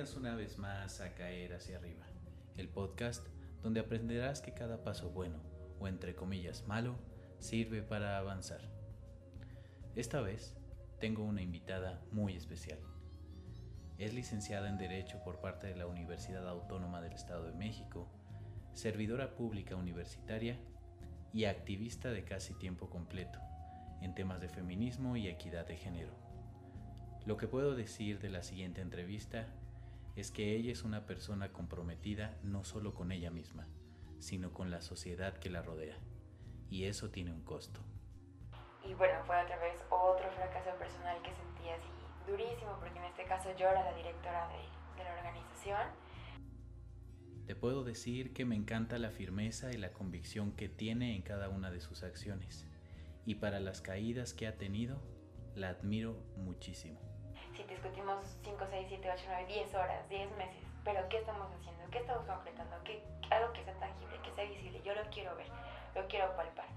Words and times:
Una 0.00 0.34
vez 0.34 0.56
más 0.56 1.02
a 1.02 1.12
Caer 1.12 1.52
hacia 1.52 1.76
arriba, 1.76 2.06
el 2.56 2.70
podcast 2.70 3.22
donde 3.62 3.80
aprenderás 3.80 4.40
que 4.40 4.54
cada 4.54 4.82
paso 4.82 5.10
bueno, 5.10 5.42
o 5.78 5.88
entre 5.88 6.14
comillas 6.14 6.66
malo, 6.66 6.96
sirve 7.38 7.82
para 7.82 8.16
avanzar. 8.16 8.62
Esta 9.96 10.22
vez 10.22 10.56
tengo 11.00 11.22
una 11.22 11.42
invitada 11.42 12.00
muy 12.12 12.34
especial. 12.34 12.78
Es 13.98 14.14
licenciada 14.14 14.70
en 14.70 14.78
Derecho 14.78 15.22
por 15.22 15.42
parte 15.42 15.66
de 15.66 15.76
la 15.76 15.86
Universidad 15.86 16.48
Autónoma 16.48 17.02
del 17.02 17.12
Estado 17.12 17.44
de 17.44 17.52
México, 17.52 18.08
servidora 18.72 19.36
pública 19.36 19.76
universitaria 19.76 20.58
y 21.34 21.44
activista 21.44 22.10
de 22.10 22.24
casi 22.24 22.54
tiempo 22.54 22.88
completo 22.88 23.38
en 24.00 24.14
temas 24.14 24.40
de 24.40 24.48
feminismo 24.48 25.18
y 25.18 25.28
equidad 25.28 25.66
de 25.66 25.76
género. 25.76 26.14
Lo 27.26 27.36
que 27.36 27.48
puedo 27.48 27.74
decir 27.74 28.18
de 28.18 28.30
la 28.30 28.42
siguiente 28.42 28.80
entrevista 28.80 29.46
es 30.16 30.30
que 30.30 30.54
ella 30.54 30.72
es 30.72 30.84
una 30.84 31.06
persona 31.06 31.52
comprometida 31.52 32.38
no 32.42 32.64
solo 32.64 32.94
con 32.94 33.12
ella 33.12 33.30
misma, 33.30 33.66
sino 34.18 34.52
con 34.52 34.70
la 34.70 34.82
sociedad 34.82 35.38
que 35.38 35.50
la 35.50 35.62
rodea. 35.62 35.98
Y 36.68 36.84
eso 36.84 37.10
tiene 37.10 37.32
un 37.32 37.42
costo. 37.42 37.80
Y 38.84 38.94
bueno, 38.94 39.22
fue 39.26 39.42
otra 39.42 39.58
vez 39.58 39.80
otro 39.90 40.30
fracaso 40.32 40.76
personal 40.78 41.20
que 41.22 41.34
sentí 41.34 41.68
así 41.68 41.88
durísimo, 42.26 42.76
porque 42.80 42.98
en 42.98 43.04
este 43.04 43.24
caso 43.24 43.50
yo 43.56 43.68
era 43.68 43.84
la 43.84 43.94
directora 43.94 44.48
de, 44.48 44.98
de 44.98 45.04
la 45.04 45.14
organización. 45.16 45.80
Te 47.46 47.56
puedo 47.56 47.82
decir 47.82 48.32
que 48.32 48.44
me 48.44 48.54
encanta 48.54 48.98
la 48.98 49.10
firmeza 49.10 49.72
y 49.72 49.76
la 49.76 49.92
convicción 49.92 50.52
que 50.52 50.68
tiene 50.68 51.16
en 51.16 51.22
cada 51.22 51.48
una 51.48 51.70
de 51.70 51.80
sus 51.80 52.02
acciones. 52.02 52.66
Y 53.26 53.36
para 53.36 53.60
las 53.60 53.80
caídas 53.80 54.34
que 54.34 54.46
ha 54.46 54.56
tenido, 54.56 55.02
la 55.54 55.70
admiro 55.70 56.22
muchísimo. 56.36 57.09
Si 57.60 57.66
discutimos 57.66 58.24
5, 58.42 58.56
6, 58.70 58.86
7, 58.88 59.10
8, 59.12 59.22
9, 59.28 59.46
10 59.46 59.74
horas, 59.74 60.08
10 60.08 60.30
meses, 60.38 60.64
pero 60.82 61.06
¿qué 61.10 61.18
estamos 61.18 61.46
haciendo? 61.52 61.90
¿Qué 61.90 61.98
estamos 61.98 62.24
concretando? 62.24 62.74
¿Qué, 62.84 63.02
algo 63.30 63.52
que 63.52 63.62
sea 63.64 63.74
tangible, 63.78 64.16
que 64.24 64.34
sea 64.34 64.44
visible. 64.44 64.80
Yo 64.82 64.94
lo 64.94 65.02
quiero 65.10 65.36
ver, 65.36 65.46
lo 65.94 66.08
quiero 66.08 66.34
palpar. 66.36 66.68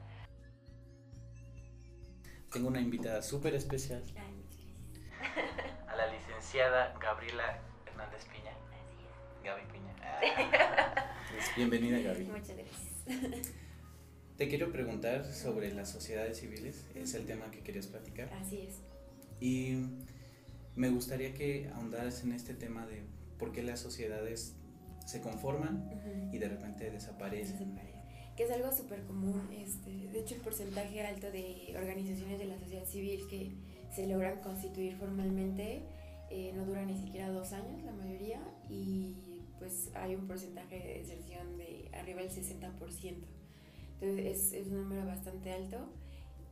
Tengo 2.51 2.67
una 2.67 2.81
invitada 2.81 3.21
súper 3.21 3.55
especial. 3.55 4.03
Ay, 4.17 4.33
muchas 4.33 4.59
gracias. 4.65 5.87
A 5.87 5.95
la 5.95 6.07
licenciada 6.07 6.93
Gabriela 6.99 7.59
Hernández 7.85 8.25
Piña. 8.25 8.51
Así 8.51 9.05
es. 9.05 9.43
Gaby 9.43 9.61
Piña. 9.71 9.93
Pues, 11.31 11.55
bienvenida 11.55 11.97
Gaby. 11.99 12.25
Muchas 12.25 12.57
gracias. 12.57 13.53
Te 14.37 14.49
quiero 14.49 14.71
preguntar 14.71 15.25
sobre 15.25 15.73
las 15.73 15.89
sociedades 15.89 16.41
civiles, 16.41 16.85
es 16.93 17.13
el 17.13 17.25
tema 17.25 17.49
que 17.51 17.61
querías 17.61 17.87
platicar. 17.87 18.31
Así 18.33 18.67
es. 18.67 18.81
Y 19.39 19.87
me 20.75 20.89
gustaría 20.89 21.33
que 21.33 21.69
ahondaras 21.75 22.23
en 22.23 22.31
este 22.31 22.53
tema 22.53 22.85
de 22.85 23.03
por 23.37 23.51
qué 23.51 23.63
las 23.63 23.79
sociedades 23.79 24.55
se 25.05 25.21
conforman 25.21 25.89
y 26.31 26.37
de 26.37 26.47
repente 26.47 26.89
desaparecen. 26.89 27.59
Desaparece. 27.59 28.03
Que 28.35 28.43
es 28.43 28.51
algo 28.51 28.71
súper 28.71 29.03
común. 29.03 29.49
Este, 29.51 29.91
de 29.91 30.19
hecho, 30.19 30.35
el 30.35 30.41
porcentaje 30.41 31.05
alto 31.05 31.29
de 31.31 31.73
organizaciones 31.77 32.39
de 32.39 32.45
la 32.45 32.57
sociedad 32.57 32.85
civil 32.85 33.27
que 33.29 33.51
se 33.93 34.07
logran 34.07 34.41
constituir 34.41 34.95
formalmente 34.95 35.83
eh, 36.31 36.51
no 36.55 36.65
dura 36.65 36.83
ni 36.83 36.97
siquiera 36.97 37.29
dos 37.29 37.53
años, 37.53 37.83
la 37.83 37.91
mayoría, 37.91 38.41
y 38.67 39.15
pues 39.59 39.91
hay 39.93 40.15
un 40.15 40.25
porcentaje 40.25 40.79
de 40.79 40.99
deserción 40.99 41.57
de 41.57 41.91
arriba 41.93 42.21
del 42.21 42.31
60%. 42.31 42.71
Entonces 44.01 44.25
es, 44.25 44.53
es 44.53 44.67
un 44.67 44.81
número 44.81 45.05
bastante 45.05 45.51
alto. 45.51 45.89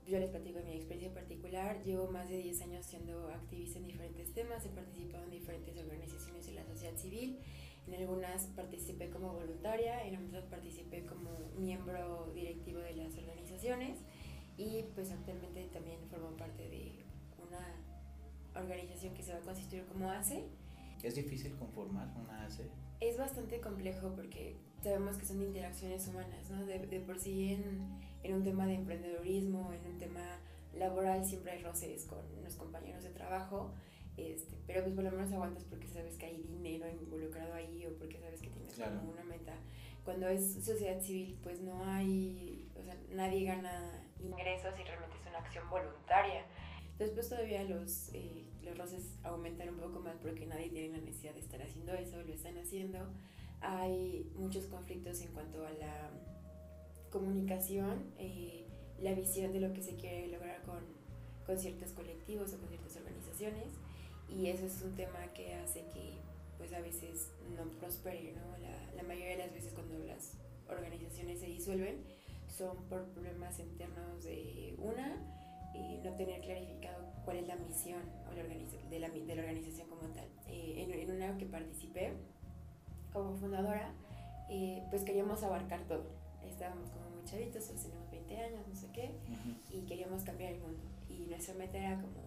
Yo 0.07 0.19
les 0.19 0.29
platico 0.29 0.59
de 0.59 0.65
mi 0.65 0.75
experiencia 0.75 1.13
particular. 1.13 1.83
Llevo 1.83 2.07
más 2.11 2.29
de 2.29 2.37
10 2.37 2.61
años 2.63 2.85
siendo 2.85 3.29
activista 3.29 3.79
en 3.79 3.85
diferentes 3.85 4.33
temas. 4.33 4.65
He 4.65 4.69
participado 4.69 5.23
en 5.25 5.31
diferentes 5.31 5.77
organizaciones 5.77 6.45
de 6.45 6.53
la 6.53 6.65
sociedad 6.65 6.97
civil. 6.97 7.39
En 7.87 7.95
algunas 7.95 8.45
participé 8.47 9.09
como 9.09 9.33
voluntaria, 9.33 10.05
en 10.05 10.15
otras 10.27 10.45
participé 10.45 11.05
como 11.05 11.29
miembro 11.57 12.31
directivo 12.33 12.79
de 12.79 12.95
las 12.95 13.17
organizaciones 13.17 13.97
y 14.57 14.83
pues 14.93 15.11
actualmente 15.11 15.67
también 15.73 15.99
formo 16.09 16.37
parte 16.37 16.69
de 16.69 17.03
una 17.39 18.61
organización 18.61 19.13
que 19.13 19.23
se 19.23 19.33
va 19.33 19.39
a 19.39 19.41
constituir 19.41 19.85
como 19.85 20.11
ACE. 20.11 20.43
¿Es 21.01 21.15
difícil 21.15 21.55
conformar 21.55 22.13
una 22.15 22.45
AC? 22.45 22.61
Es 22.99 23.17
bastante 23.17 23.59
complejo 23.59 24.13
porque 24.15 24.55
sabemos 24.83 25.17
que 25.17 25.25
son 25.25 25.41
interacciones 25.41 26.07
humanas, 26.07 26.49
¿no? 26.51 26.65
De, 26.65 26.77
de 26.77 26.99
por 26.99 27.17
sí 27.17 27.53
en, 27.53 27.99
en 28.23 28.33
un 28.35 28.43
tema 28.43 28.65
de 28.67 28.75
emprendedorismo, 28.75 29.71
en 29.73 29.91
un 29.93 29.97
tema 29.97 30.39
laboral 30.77 31.25
siempre 31.25 31.51
hay 31.53 31.63
roces 31.63 32.05
con 32.05 32.19
los 32.43 32.55
compañeros 32.55 33.03
de 33.03 33.09
trabajo, 33.09 33.73
este, 34.17 34.55
pero 34.67 34.83
pues 34.83 34.93
por 34.95 35.03
lo 35.03 35.11
menos 35.11 35.31
aguantas 35.31 35.63
porque 35.65 35.87
sabes 35.87 36.17
que 36.17 36.25
hay 36.27 36.37
dinero 36.43 36.89
involucrado 36.89 37.53
ahí 37.53 37.85
o 37.85 37.97
porque 37.97 38.19
sabes 38.19 38.41
que 38.41 38.49
tienes 38.49 38.73
Claro. 38.75 38.99
como 38.99 39.11
una 39.11 39.23
meta. 39.23 39.53
Cuando 40.05 40.27
es 40.27 40.63
sociedad 40.63 40.99
civil, 41.01 41.37
pues 41.43 41.61
no 41.61 41.83
hay, 41.85 42.67
o 42.79 42.83
sea, 42.83 42.95
nadie 43.13 43.45
gana 43.45 44.03
ingresos 44.19 44.73
y 44.79 44.83
realmente 44.83 45.15
es 45.21 45.27
una 45.29 45.39
acción 45.39 45.69
voluntaria. 45.69 46.45
Después 46.97 47.29
todavía 47.29 47.63
los, 47.63 48.09
eh, 48.13 48.45
los 48.63 48.77
roces 48.77 49.15
aumentan 49.23 49.69
un 49.69 49.77
poco 49.79 49.99
más 49.99 50.15
porque 50.17 50.45
nadie 50.45 50.69
tiene 50.69 50.97
la 50.97 51.03
necesidad 51.03 51.33
de 51.33 51.39
estar 51.41 51.61
haciendo 51.61 51.93
eso, 51.93 52.21
lo 52.21 52.33
están 52.33 52.57
haciendo. 52.57 52.99
Hay 53.61 54.29
muchos 54.35 54.65
conflictos 54.67 55.21
en 55.21 55.31
cuanto 55.33 55.65
a 55.65 55.71
la 55.71 56.09
comunicación, 57.11 58.03
eh, 58.17 58.65
la 58.99 59.13
visión 59.13 59.51
de 59.53 59.59
lo 59.59 59.73
que 59.73 59.81
se 59.81 59.95
quiere 59.95 60.27
lograr 60.27 60.61
con, 60.63 60.79
con 61.45 61.57
ciertos 61.59 61.91
colectivos 61.91 62.53
o 62.53 62.57
con 62.57 62.69
ciertas 62.69 62.95
organizaciones 62.97 63.67
y 64.29 64.47
eso 64.47 64.65
es 64.65 64.81
un 64.81 64.95
tema 64.95 65.19
que 65.33 65.53
hace 65.55 65.81
que 65.93 66.13
pues 66.57 66.73
a 66.73 66.79
veces 66.79 67.31
no 67.55 67.63
prospere, 67.79 68.33
¿no? 68.33 68.57
La, 68.59 68.93
la 68.95 69.03
mayoría 69.03 69.31
de 69.31 69.37
las 69.37 69.53
veces 69.53 69.73
cuando 69.73 69.97
las 70.05 70.33
organizaciones 70.69 71.39
se 71.39 71.47
disuelven 71.47 71.97
son 72.47 72.77
por 72.89 73.03
problemas 73.09 73.59
internos 73.59 74.23
de 74.23 74.75
una, 74.77 75.17
y 75.73 75.97
no 76.03 76.11
tener 76.13 76.41
clarificado 76.41 77.05
cuál 77.23 77.37
es 77.37 77.47
la 77.47 77.55
misión 77.55 78.01
o 78.29 78.35
la 78.35 78.43
de, 78.43 78.99
la, 78.99 79.09
de 79.09 79.35
la 79.35 79.41
organización 79.41 79.87
como 79.87 80.01
tal. 80.13 80.25
Eh, 80.47 80.83
en, 80.83 80.91
en 80.91 81.15
una 81.15 81.37
que 81.37 81.45
participé 81.45 82.13
como 83.13 83.35
fundadora, 83.35 83.91
eh, 84.49 84.83
pues 84.89 85.03
queríamos 85.03 85.43
abarcar 85.43 85.81
todo. 85.87 86.03
Estábamos 86.47 86.89
como 86.89 87.09
muy 87.11 87.23
chavitos, 87.25 87.65
pues 87.65 87.83
teníamos 87.83 88.11
20 88.11 88.37
años, 88.37 88.67
no 88.67 88.75
sé 88.75 88.87
qué, 88.93 89.11
y 89.69 89.81
queríamos 89.85 90.23
cambiar 90.23 90.53
el 90.53 90.59
mundo. 90.59 90.79
Y 91.09 91.25
nuestra 91.27 91.53
meta 91.55 91.77
era 91.77 91.95
como 92.01 92.21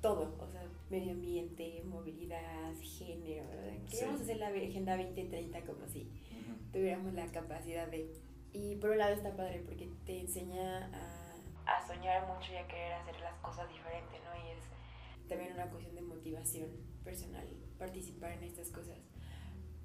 todo, 0.00 0.36
o 0.38 0.48
sea, 0.50 0.62
medio 0.90 1.12
ambiente, 1.12 1.82
movilidad, 1.84 2.74
género. 2.80 3.48
¿verdad? 3.48 3.72
Queríamos 3.90 4.18
Sí. 4.18 4.22
hacer 4.24 4.36
la 4.38 4.48
Agenda 4.48 4.96
2030 4.96 5.60
como 5.62 5.86
si 5.88 6.02
Ujú. 6.02 6.70
tuviéramos 6.72 7.12
la 7.14 7.26
capacidad 7.32 7.88
de... 7.88 8.12
Y 8.52 8.76
por 8.76 8.90
un 8.90 8.98
lado 8.98 9.14
está 9.14 9.34
padre 9.36 9.62
porque 9.66 9.90
te 10.06 10.20
enseña 10.20 10.86
a, 10.94 11.76
a 11.76 11.86
soñar 11.86 12.26
mucho 12.32 12.52
y 12.52 12.56
a 12.56 12.66
querer 12.66 12.92
hacer 12.94 13.18
las 13.20 13.34
cosas 13.40 13.68
diferentes, 13.68 14.18
¿no? 14.24 14.34
Y 14.46 14.50
es 14.52 15.28
también 15.28 15.52
una 15.54 15.68
cuestión 15.70 15.94
de 15.94 16.02
motivación 16.02 16.68
personal 17.04 17.46
participar 17.78 18.32
en 18.32 18.44
estas 18.44 18.70
cosas. 18.70 18.96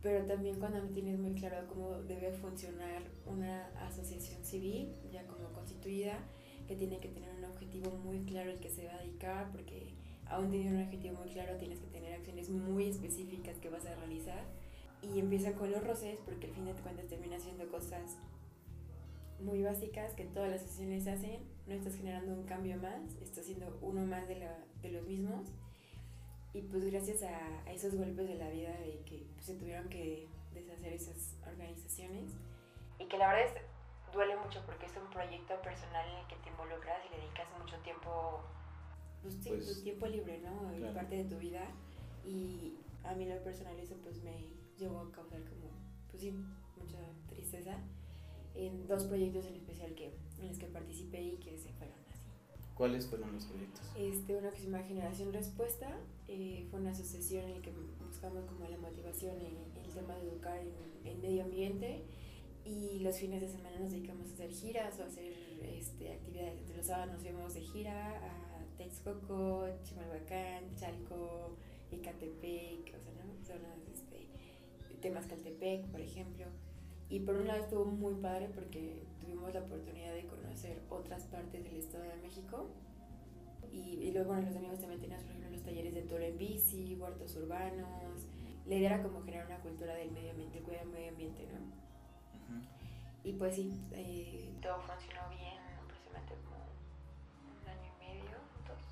Pero 0.01 0.25
también 0.25 0.59
cuando 0.59 0.81
no 0.81 0.89
tienes 0.89 1.19
muy 1.19 1.34
claro 1.34 1.67
cómo 1.67 2.01
debe 2.01 2.31
funcionar 2.31 3.03
una 3.25 3.67
asociación 3.85 4.44
civil, 4.44 4.94
ya 5.12 5.25
como 5.28 5.51
constituida, 5.53 6.17
que 6.67 6.75
tiene 6.75 7.00
que 7.00 7.09
tener 7.09 7.29
un 7.35 7.45
objetivo 7.45 7.91
muy 7.97 8.19
claro 8.23 8.51
al 8.51 8.59
que 8.59 8.69
se 8.69 8.85
va 8.85 8.95
a 8.95 9.01
dedicar, 9.01 9.51
porque 9.51 9.94
aún 10.25 10.50
teniendo 10.50 10.79
un 10.79 10.85
objetivo 10.85 11.19
muy 11.19 11.29
claro 11.29 11.56
tienes 11.57 11.80
que 11.80 11.88
tener 11.88 12.13
acciones 12.13 12.50
muy 12.50 12.89
específicas 12.89 13.57
que 13.57 13.69
vas 13.69 13.86
a 13.86 13.95
realizar. 13.95 14.44
Y 15.03 15.19
empiezan 15.19 15.53
con 15.53 15.71
los 15.71 15.83
roces, 15.83 16.19
porque 16.25 16.48
al 16.48 16.53
fin 16.53 16.65
de 16.65 16.74
cuentas 16.74 17.07
terminas 17.07 17.42
haciendo 17.42 17.68
cosas 17.69 18.18
muy 19.39 19.63
básicas 19.63 20.13
que 20.13 20.25
todas 20.25 20.50
las 20.50 20.62
asociaciones 20.62 21.07
hacen, 21.07 21.39
no 21.68 21.74
estás 21.74 21.95
generando 21.95 22.33
un 22.33 22.44
cambio 22.44 22.77
más, 22.77 23.01
estás 23.21 23.45
siendo 23.45 23.77
uno 23.81 24.06
más 24.06 24.27
de, 24.27 24.36
la, 24.39 24.57
de 24.81 24.92
los 24.92 25.06
mismos. 25.07 25.48
Y 26.53 26.62
pues 26.62 26.86
gracias 26.86 27.24
a, 27.24 27.63
a 27.65 27.71
esos 27.71 27.95
golpes 27.95 28.27
de 28.27 28.36
la 28.36 28.50
vida 28.50 28.71
de 28.80 29.01
que 29.06 29.25
pues, 29.33 29.45
se 29.45 29.56
tuvieron 29.56 29.88
que 29.89 30.27
deshacer 30.53 30.94
esas 30.94 31.36
organizaciones. 31.48 32.33
Y 33.00 33.06
que 33.06 33.18
la 33.18 33.27
verdad 33.27 33.45
es, 33.45 34.13
duele 34.13 34.36
mucho 34.38 34.62
porque 34.65 34.86
es 34.86 34.95
un 34.98 35.09
proyecto 35.09 35.59
personal 35.62 36.07
en 36.09 36.18
el 36.19 36.27
que 36.27 36.36
te 36.44 36.50
involucras 36.50 37.00
y 37.06 37.15
le 37.15 37.21
dedicas 37.21 37.48
mucho 37.57 37.77
tiempo, 37.83 38.42
pues, 39.21 39.36
sí, 39.36 39.50
Pues, 39.50 39.77
tu 39.77 39.83
tiempo 39.83 40.07
libre, 40.07 40.39
¿no? 40.39 40.71
Claro. 40.77 40.94
parte 40.94 41.15
de 41.18 41.25
tu 41.25 41.38
vida. 41.38 41.63
Y 42.25 42.75
a 43.03 43.13
mí 43.13 43.25
lo 43.25 43.42
personal 43.44 43.77
eso 43.80 43.95
pues 44.03 44.21
me 44.24 44.48
llevó 44.77 45.00
a 45.00 45.12
causar 45.12 45.42
como, 45.42 45.71
pues 46.09 46.21
sí, 46.21 46.31
mucha 46.77 46.98
tristeza 47.27 47.77
en 48.56 48.88
dos 48.88 49.06
proyectos 49.06 49.45
en 49.45 49.56
especial 49.56 49.94
que, 49.95 50.13
en 50.39 50.48
los 50.48 50.57
que 50.57 50.68
participé 50.68 51.21
y 51.21 51.38
que 51.38 51.57
se 51.57 51.71
fueron 51.74 51.95
así. 52.09 52.27
¿Cuáles 52.75 53.07
fueron 53.07 53.33
los 53.33 53.45
proyectos? 53.45 53.81
Este, 53.95 54.36
uno 54.36 54.50
que 54.51 54.57
se 54.57 54.65
llama 54.65 54.83
Generación 54.83 55.33
Respuesta, 55.33 55.98
eh, 56.31 56.66
fue 56.69 56.80
una 56.80 56.92
asociación 56.92 57.45
en 57.45 57.56
la 57.56 57.62
que 57.62 57.72
buscamos 58.07 58.45
como 58.45 58.68
la 58.68 58.78
motivación 58.78 59.36
en, 59.36 59.57
el 59.83 59.92
tema 59.94 60.16
de 60.16 60.22
educar 60.30 60.57
en, 60.57 60.72
en 61.12 61.22
medio 61.22 61.44
ambiente 61.44 62.06
y 62.63 63.00
los 63.00 63.18
fines 63.18 63.42
de 63.42 63.50
semana 63.50 63.80
nos 63.80 63.92
dedicamos 63.92 64.30
a 64.30 64.33
hacer 64.33 64.51
giras 64.51 65.00
o 65.00 65.04
a 65.04 65.07
hacer 65.07 65.33
este, 65.62 66.13
actividades. 66.13 66.60
Entre 66.60 66.78
los 66.78 66.86
sábados 66.86 67.13
nos 67.16 67.25
íbamos 67.25 67.54
de 67.54 67.62
gira 67.62 68.18
a 68.18 68.78
Texcoco, 68.78 69.68
Chimalhuacán, 69.83 70.75
Chalco, 70.75 71.57
Ecatepec, 71.92 72.95
o 72.95 73.00
sea, 73.01 73.13
¿no? 73.13 73.45
zonas, 73.45 73.80
este, 73.92 74.27
Temascaltepec, 75.01 75.88
por 75.88 76.01
ejemplo. 76.01 76.45
Y 77.10 77.19
por 77.19 77.36
un 77.36 77.48
lado 77.48 77.62
estuvo 77.62 77.86
muy 77.86 78.16
padre 78.16 78.50
porque 78.54 79.04
tuvimos 79.19 79.54
la 79.54 79.62
oportunidad 79.62 80.13
de 80.13 80.25
conocer 80.27 80.81
otras 80.89 81.24
partes 81.25 81.63
del 81.63 81.75
Estado 81.77 82.04
de 82.04 82.18
México. 82.18 82.69
Y, 83.71 84.12
luego, 84.12 84.33
bueno, 84.33 84.47
los 84.47 84.56
amigos 84.56 84.79
también 84.79 85.00
teníamos, 85.00 85.23
por 85.23 85.31
ejemplo, 85.31 85.51
los 85.51 85.63
talleres 85.63 85.94
de 85.94 86.01
toro 86.01 86.23
en 86.23 86.38
bici, 86.38 86.95
huertos 86.95 87.35
urbanos. 87.38 88.27
La 88.65 88.75
idea 88.75 88.95
era 88.95 89.03
como 89.03 89.23
generar 89.23 89.45
una 89.45 89.59
cultura 89.59 89.95
del 89.95 90.12
medio 90.12 90.31
ambiente, 90.31 90.59
cuidar 90.59 90.83
el 90.83 90.89
medio 90.89 91.09
ambiente, 91.09 91.47
¿no? 91.47 92.62
Y 93.23 93.33
pues 93.33 93.56
sí, 93.56 93.71
eh, 93.94 94.50
todo 94.62 94.81
funcionó 94.81 95.29
bien, 95.29 95.62
aproximadamente 95.83 96.35
como 96.44 96.57
un 97.62 97.68
año 97.69 97.91
y 97.95 98.06
medio, 98.06 98.38
dos. 98.68 98.83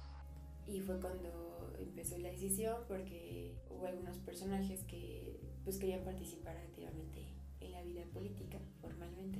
Y 0.68 0.82
fue 0.82 1.00
cuando 1.00 1.74
empezó 1.80 2.18
la 2.20 2.30
decisión 2.30 2.78
porque 2.88 3.56
hubo 3.70 3.88
algunos 3.88 4.18
personajes 4.20 4.84
que 4.84 5.40
pues 5.64 5.78
querían 5.78 6.04
participar 6.04 6.56
activamente 6.58 7.26
en 7.60 7.72
la 7.72 7.82
vida 7.82 8.04
política 8.14 8.60
formalmente. 8.82 9.40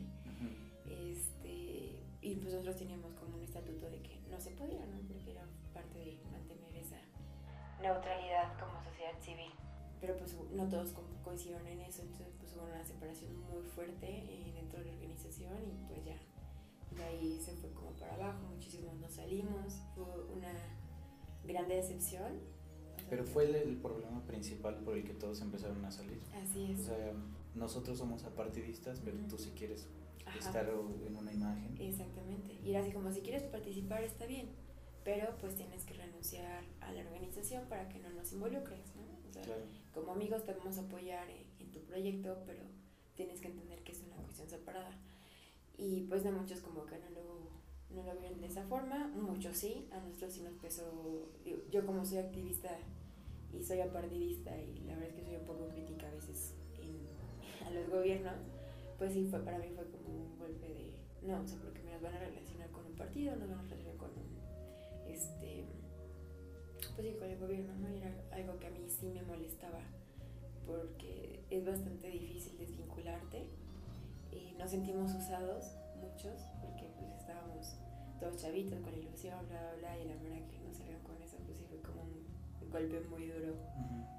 este, 0.90 2.00
y 2.22 2.36
pues 2.36 2.54
nosotros 2.54 2.76
teníamos 2.76 3.14
como 3.14 3.38
un 3.38 3.44
estatuto 3.44 3.90
de 3.90 4.02
que 4.02 4.20
no 4.30 4.40
se 4.40 4.52
podía, 4.52 4.86
¿no? 4.86 5.00
Porque 5.08 5.32
era 5.32 5.46
parte 5.74 6.00
de 6.00 6.20
mantener 6.32 6.76
esa 6.76 6.98
neutralidad 7.82 8.60
como 8.60 8.84
sociedad 8.84 9.18
civil. 9.22 9.52
Pero 10.02 10.18
pues 10.18 10.36
no 10.52 10.68
todos 10.68 10.94
coincidieron 11.24 11.66
en 11.68 11.82
eso, 11.82 12.02
entonces 12.04 12.34
pues 12.40 12.56
hubo 12.56 12.64
una 12.64 12.84
separación 12.84 13.38
muy 13.50 13.64
fuerte 13.64 14.08
eh, 14.08 14.52
dentro 14.56 14.80
de 14.80 14.86
la 14.86 14.94
organización 14.94 15.58
y 15.68 15.88
pues 15.88 16.06
ya 16.06 16.18
de 16.96 17.04
ahí 17.04 17.40
se 17.44 17.54
fue 17.54 17.72
como 17.72 17.92
para 17.92 18.16
abajo, 18.16 18.40
muchísimos 18.50 18.96
nos 18.96 19.12
salimos, 19.12 19.82
fue 19.96 20.06
una 20.36 20.54
gran 21.46 21.68
decepción. 21.68 22.40
Pero 23.10 23.26
fue 23.26 23.46
el, 23.46 23.78
problema 23.78 24.26
principal 24.26 24.76
por 24.84 24.96
el 24.96 25.04
que 25.04 25.14
todos 25.14 25.42
empezaron 25.42 25.84
a 25.84 25.92
salir. 25.92 26.22
Así 26.34 26.72
es. 26.72 26.80
O 26.82 26.84
sea, 26.84 27.14
nosotros 27.56 27.98
somos 27.98 28.24
apartidistas, 28.24 29.02
pero 29.04 29.18
tú 29.28 29.38
si 29.38 29.52
quieres 29.52 29.88
estar 30.38 30.68
en 30.68 31.16
una 31.16 31.34
imagen. 31.34 31.76
Exactamente. 31.80 32.54
Y 32.64 32.72
era 32.72 32.82
así 32.82 32.92
como, 32.92 33.12
si 33.12 33.22
quieres 33.22 33.44
participar 33.44 34.04
está 34.04 34.26
bien, 34.26 34.50
pero 35.04 35.36
pues 35.40 35.56
tienes 35.56 35.86
que 35.86 35.94
renunciar 35.94 36.64
a 36.82 36.92
la 36.92 37.02
organización 37.02 37.66
para 37.68 37.88
que 37.90 38.00
no 38.00 38.10
nos 38.12 38.32
involucres, 38.32 38.96
¿no? 38.96 39.30
O 39.30 39.34
sea, 39.34 39.44
como 39.94 40.12
amigos 40.12 40.44
te 40.44 40.54
vamos 40.54 40.78
a 40.78 40.82
apoyar 40.82 41.28
en, 41.30 41.72
tu 41.72 41.80
proyecto, 41.82 42.36
pero 42.48 42.64
tienes 43.16 43.42
que 43.42 43.48
entender 43.48 43.84
que 43.84 43.92
es 43.92 44.02
una 44.02 44.16
cuestión 44.18 44.50
separada. 44.50 44.92
Y 45.78 46.02
pues 46.10 46.24
de 46.24 46.32
muchos 46.32 46.62
como 46.62 46.86
que 46.86 46.98
no 46.98 47.10
lo, 47.12 47.96
no 47.96 48.04
lo 48.04 48.20
vieron 48.20 48.42
de 48.42 48.48
esa 48.48 48.64
forma, 48.64 49.08
muchos 49.08 49.56
sí, 49.56 49.88
a 49.92 50.00
nosotros 50.00 50.34
sí 50.34 50.42
nos 50.42 50.54
pesó, 50.54 51.30
yo 51.72 51.86
como 51.86 52.04
soy 52.04 52.18
activista 52.18 52.70
y 53.54 53.64
soy 53.64 53.82
apartidista 53.82 54.52
y 54.60 54.80
la 54.86 54.96
verdad 54.96 55.10
es 55.10 55.16
que 55.16 55.24
soy 55.26 55.36
un 55.36 55.46
poco 55.46 55.70
crítica 55.70 56.08
a 56.08 56.12
veces 56.12 56.56
a 57.66 57.70
los 57.70 57.90
gobiernos, 57.90 58.36
pues 59.00 59.14
sí, 59.14 59.26
fue, 59.32 59.40
para 59.40 59.58
mí 59.58 59.68
fue 59.74 59.86
como 59.90 60.10
un 60.10 60.38
golpe 60.38 60.68
de, 60.68 60.94
no, 61.26 61.42
o 61.42 61.48
sea, 61.48 61.58
porque 61.60 61.82
me 61.82 61.92
las 61.92 62.02
van 62.02 62.14
a 62.14 62.20
relacionar 62.20 62.70
con 62.70 62.86
un 62.86 62.96
partido, 62.96 63.34
nos 63.38 63.50
van 63.50 63.60
a 63.60 63.64
relacionar 63.64 63.96
con 63.96 64.10
un, 64.10 65.08
este, 65.08 65.64
pues 66.96 67.08
sí, 67.08 67.14
con 67.18 67.30
el 67.30 67.40
gobierno, 67.40 67.74
¿no? 67.80 67.90
Y 67.90 67.98
era 67.98 68.14
algo 68.34 68.60
que 68.60 68.68
a 68.68 68.72
mí 68.72 68.86
sí 68.90 69.08
me 69.08 69.24
molestaba, 69.24 69.80
porque 70.68 71.40
es 71.50 71.66
bastante 71.66 72.10
difícil 72.10 72.58
desvincularte, 72.58 73.48
y 74.34 74.54
nos 74.60 74.70
sentimos 74.70 75.16
usados 75.16 75.78
muchos, 75.96 76.36
porque 76.62 76.86
pues 77.00 77.10
estábamos 77.18 77.76
todos 78.20 78.36
chavitos 78.36 78.80
con 78.82 78.94
ilusión, 78.94 79.48
bla, 79.48 79.62
bla, 79.62 79.76
bla, 79.80 79.98
y 79.98 80.08
la 80.10 80.16
verdad 80.16 80.46
que 80.52 80.60
no 80.60 80.74
salieron 80.74 81.02
con 81.04 81.16
eso, 81.22 81.38
pues 81.46 81.58
sí 81.58 81.64
fue 81.70 81.80
como 81.82 82.04
un 82.04 82.70
golpe 82.70 83.00
muy 83.10 83.28
duro 83.28 83.56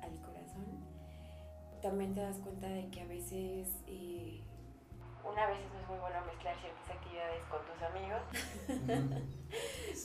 al 0.00 0.16
corazón 0.22 0.90
también 1.80 2.14
te 2.14 2.20
das 2.20 2.36
cuenta 2.38 2.68
de 2.68 2.88
que 2.90 3.00
a 3.00 3.06
veces, 3.06 3.68
eh, 3.86 4.40
una 5.24 5.46
vez 5.46 5.58
no 5.72 5.80
es 5.80 5.88
muy 5.88 5.98
bueno 5.98 6.24
mezclar 6.26 6.56
ciertas 6.60 6.90
actividades 6.90 7.42
con 7.44 7.60
tus 7.66 7.82
amigos, 7.82 8.22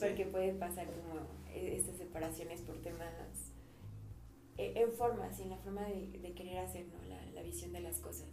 porque 0.00 0.26
puede 0.26 0.54
pasar 0.54 0.86
como 0.86 1.20
e, 1.48 1.76
estas 1.76 1.96
separaciones 1.96 2.62
por 2.62 2.80
temas, 2.82 3.52
e, 4.56 4.80
en 4.80 4.92
forma, 4.92 5.28
en 5.38 5.50
la 5.50 5.56
forma 5.58 5.82
de, 5.82 6.34
querer 6.34 6.58
hacer 6.58 6.86
¿no? 6.88 7.02
la, 7.04 7.24
la, 7.32 7.42
visión 7.42 7.72
de 7.72 7.80
las 7.80 8.00
cosas. 8.00 8.28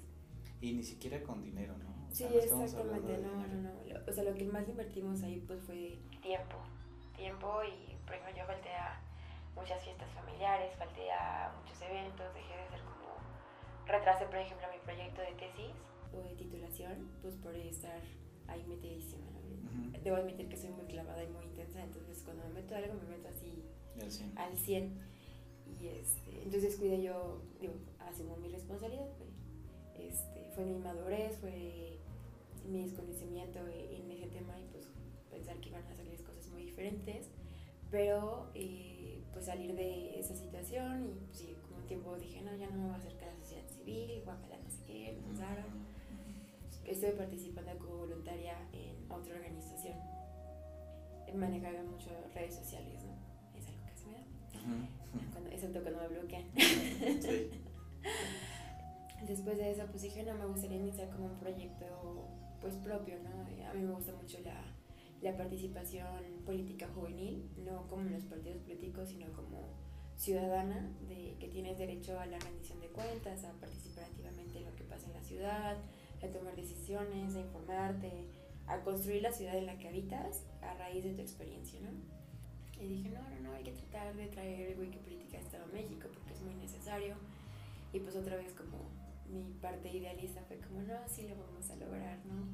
Y 0.62 0.74
ni 0.74 0.83
siquiera 0.83 1.21
con 1.24 1.44
dinero, 1.44 1.75
¿no? 1.77 1.94
sí, 2.12 2.25
exactamente, 2.25 3.18
no, 3.18 3.47
no, 3.47 3.62
no. 3.62 3.71
o 4.07 4.12
sea, 4.12 4.24
lo 4.24 4.33
que 4.33 4.45
más 4.45 4.68
invertimos 4.68 5.24
ahí 5.24 5.44
pues 5.47 5.62
fue 5.63 6.00
tiempo, 6.21 6.57
tiempo 7.15 7.62
y, 7.63 7.95
por 8.06 8.15
ejemplo, 8.15 8.36
yo 8.38 8.45
falté 8.45 8.69
a 8.69 9.01
muchas 9.56 9.83
fiestas 9.83 10.09
familiares, 10.12 10.75
falté 10.77 11.12
a 11.12 11.53
muchos 11.59 11.81
eventos, 11.81 12.33
dejé 12.33 12.56
de 12.57 12.69
ser 12.69 12.94
retrasé, 13.86 14.25
por 14.25 14.38
ejemplo, 14.38 14.68
mi 14.71 14.79
proyecto 14.79 15.21
de 15.21 15.33
tesis 15.33 15.71
o 15.71 15.93
de 16.21 16.36
titulación, 16.36 17.10
pues 17.21 17.36
por 17.36 17.56
estar 17.56 18.01
ahí 18.48 18.63
metidísima. 18.68 19.24
Debo 20.04 20.18
admitir 20.18 20.50
que 20.50 20.57
soy 20.57 20.69
muy 20.69 20.86
clavada 20.86 21.24
y 21.24 21.27
muy 21.27 21.45
intensa, 21.45 21.83
entonces 21.83 22.21
cuando 22.24 22.44
me 22.50 22.62
meto 22.62 22.75
algo 22.75 22.94
me 22.94 23.18
meto 23.18 23.30
así 23.30 23.63
al 24.36 24.57
100. 24.57 24.94
Y 25.80 25.88
este, 25.88 26.44
entonces 26.44 26.75
cuide 26.75 27.01
yo, 27.01 27.42
digo, 27.60 27.74
asumo 28.00 28.38
mi 28.38 28.50
responsabilidad. 28.50 29.07
Fue, 29.18 30.07
este, 30.07 30.51
fue 30.54 30.65
mi 30.65 30.77
madurez, 30.77 31.38
fue 31.39 31.98
mi 32.69 32.83
desconocimiento 32.83 33.60
en 33.60 34.12
ese 34.12 34.27
tema 34.27 34.60
y 34.60 34.65
pues 34.71 34.88
pensar 35.31 35.57
que 35.57 35.69
iban 35.69 35.83
a 35.83 35.95
salir 35.95 36.21
cosas 36.24 36.48
muy 36.51 36.63
diferentes. 36.63 37.30
Pero 37.89 38.50
eh, 38.56 39.21
pues 39.31 39.45
salir 39.45 39.75
de 39.75 40.19
esa 40.19 40.36
situación 40.36 41.06
y 41.06 41.25
pues, 41.25 41.38
sí, 41.38 41.56
como 41.63 41.77
un 41.77 41.88
tiempo 41.88 42.18
dije, 42.18 42.42
no, 42.42 42.56
ya 42.56 42.69
no 42.69 42.77
me 42.77 42.86
voy 42.86 42.95
a 42.95 42.98
acercar 42.98 43.30
a 43.30 43.69
civil, 43.69 44.21
guapala, 44.24 44.57
no 44.57 44.69
sé 44.69 44.83
qué, 44.86 45.18
me 45.21 45.93
Estoy 46.85 47.12
participando 47.12 47.77
como 47.77 47.97
voluntaria 47.97 48.57
en 48.74 49.12
otra 49.12 49.35
organización. 49.35 49.97
Manejaba 51.33 51.81
mucho 51.83 52.09
redes 52.35 52.56
sociales, 52.56 53.03
¿no? 53.03 53.13
Es 53.57 53.68
algo 53.68 53.83
que 53.88 53.97
se 53.97 54.06
me 54.06 54.18
da. 54.18 54.25
Cuando, 55.31 55.50
excepto 55.50 55.81
cuando 55.81 56.01
me 56.01 56.07
bloquean. 56.09 56.44
Después 59.27 59.58
de 59.58 59.72
eso, 59.72 59.88
pues 59.89 60.03
dije, 60.03 60.24
no, 60.24 60.36
me 60.36 60.46
gustaría 60.46 60.77
iniciar 60.77 61.10
como 61.10 61.25
un 61.25 61.39
proyecto 61.39 62.27
pues 62.62 62.75
propio, 62.75 63.15
¿no? 63.24 63.41
A 63.67 63.74
mí 63.74 63.81
me 63.81 63.93
gusta 63.93 64.13
mucho 64.13 64.38
la, 64.41 64.62
la 65.22 65.36
participación 65.36 66.43
política 66.46 66.88
juvenil, 66.93 67.50
no 67.65 67.88
como 67.88 68.01
en 68.03 68.13
los 68.13 68.25
partidos 68.25 68.60
políticos, 68.60 69.10
sino 69.10 69.31
como 69.34 69.74
ciudadana, 70.15 70.91
de 71.08 71.36
que 71.39 71.48
tienes 71.48 71.77
derecho 71.77 72.19
a 72.19 72.25
la 72.25 72.38
rendición 72.39 72.79
de 72.79 72.88
cuentas, 72.88 73.43
a 73.43 73.53
participar 73.53 74.03
activamente 74.03 74.60
en 74.60 74.65
lo 74.65 74.75
que 74.75 74.84
pasa 74.84 75.08
en 75.08 75.13
la 75.13 75.24
ciudad, 75.24 75.77
a 76.25 76.32
tomar 76.32 76.56
decisiones, 76.56 77.36
a 77.36 77.39
informarte, 77.39 78.12
a 78.68 78.80
construir 78.82 79.22
la 79.22 79.32
ciudad 79.32 79.56
en 79.56 79.65
la 79.65 79.77
que 79.77 79.88
habitas 79.88 80.46
a 80.62 80.74
raíz 80.75 81.03
de 81.03 81.13
tu 81.13 81.22
experiencia, 81.22 81.80
¿no? 81.82 81.89
Y 82.82 82.88
dije, 82.88 83.10
no, 83.10 83.22
no, 83.22 83.50
no, 83.50 83.56
hay 83.56 83.63
que 83.63 83.72
tratar 83.72 84.15
de 84.15 84.27
traer 84.27 84.72
el 84.72 84.80
Wikipolítica 84.80 85.38
a 85.38 85.42
Estado 85.42 85.65
México 85.74 86.08
porque 86.13 86.34
es 86.34 86.42
muy 86.42 86.56
necesario. 86.56 87.15
Y 87.94 88.00
pues 88.00 88.15
otra 88.15 88.36
vez 88.36 88.53
como 88.53 88.77
mi 89.30 89.53
parte 89.62 89.92
idealista 89.92 90.42
fue 90.48 90.58
como, 90.60 90.82
no, 90.82 90.96
sí 91.08 91.27
lo 91.27 91.36
vamos 91.36 91.70
a 91.70 91.75
lograr, 91.75 92.18
¿no? 92.25 92.48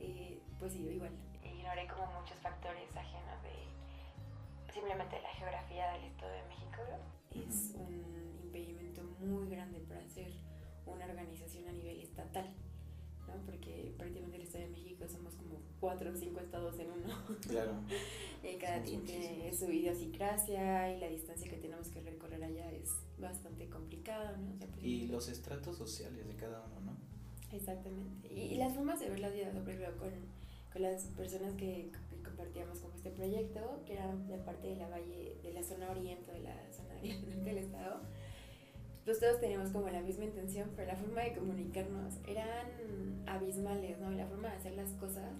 Eh, 0.00 0.38
pues 0.58 0.72
sí, 0.72 0.80
igual. 0.80 1.12
Ignoré 1.44 1.86
como 1.88 2.06
muchos 2.20 2.36
factores 2.38 2.88
ajenos 2.96 3.42
de 3.42 4.72
simplemente 4.72 5.20
la 5.22 5.28
geografía 5.30 5.92
del 5.92 6.04
Estado 6.04 6.32
de 6.32 6.42
México, 6.48 6.82
es 7.30 7.74
un 7.76 8.40
impedimento 8.42 9.02
muy 9.20 9.48
grande 9.48 9.78
para 9.80 10.00
hacer 10.00 10.32
una 10.86 11.04
organización 11.04 11.68
a 11.68 11.72
nivel 11.72 12.00
estatal, 12.00 12.52
¿no? 13.34 13.44
Porque 13.44 13.92
prácticamente 13.96 14.36
el 14.36 14.42
Estado 14.42 14.64
de 14.64 14.70
México 14.70 15.04
somos 15.08 15.34
como 15.34 15.60
cuatro 15.80 16.10
o 16.10 16.16
cinco 16.16 16.40
estados 16.40 16.78
en 16.78 16.90
uno. 16.90 17.14
Claro. 17.48 17.72
y 18.42 18.56
cada 18.60 18.82
tiene 18.82 19.52
su 19.56 19.70
idiosincrasia 19.70 20.96
y 20.96 21.00
la 21.00 21.08
distancia 21.08 21.50
que 21.50 21.56
tenemos 21.56 21.88
que 21.88 22.00
recorrer 22.00 22.42
allá 22.42 22.70
es 22.72 22.90
bastante 23.18 23.68
complicada, 23.68 24.36
¿no? 24.36 24.54
Pues, 24.58 24.70
y 24.82 25.06
los 25.08 25.28
estratos 25.28 25.76
sociales 25.76 26.26
de 26.26 26.34
cada 26.34 26.62
uno, 26.62 26.80
¿no? 26.80 26.96
Exactamente. 27.54 28.32
Y, 28.32 28.56
las 28.56 28.74
formas 28.74 29.00
de 29.00 29.10
ver 29.10 29.20
la 29.20 29.30
vida, 29.30 29.50
por 29.50 29.68
ejemplo, 29.68 29.96
con, 29.98 30.10
con 30.72 30.82
las 30.82 31.04
personas 31.16 31.54
que, 31.54 31.90
compartíamos 32.24 32.78
con 32.78 32.92
este 32.92 33.10
proyecto, 33.10 33.82
que 33.86 33.92
eran 33.94 34.26
de 34.26 34.38
parte 34.38 34.68
de 34.68 34.76
la 34.76 34.88
valle, 34.88 35.36
de 35.42 35.52
la 35.52 35.62
zona 35.62 35.90
oriente, 35.90 36.32
de 36.32 36.40
la 36.40 36.56
zona 36.72 36.94
del 37.44 37.58
Estado, 37.58 38.00
pues 39.04 39.20
todos 39.20 39.40
teníamos 39.40 39.70
como 39.70 39.88
la 39.88 40.00
misma 40.00 40.24
intención, 40.24 40.70
pero 40.74 40.88
la 40.88 40.96
forma 40.96 41.22
de 41.22 41.34
comunicarnos 41.34 42.14
eran 42.26 43.24
abismales, 43.26 43.98
¿no? 43.98 44.12
Y 44.12 44.16
la 44.16 44.26
forma 44.26 44.48
de 44.48 44.56
hacer 44.56 44.72
las 44.74 44.90
cosas, 44.92 45.30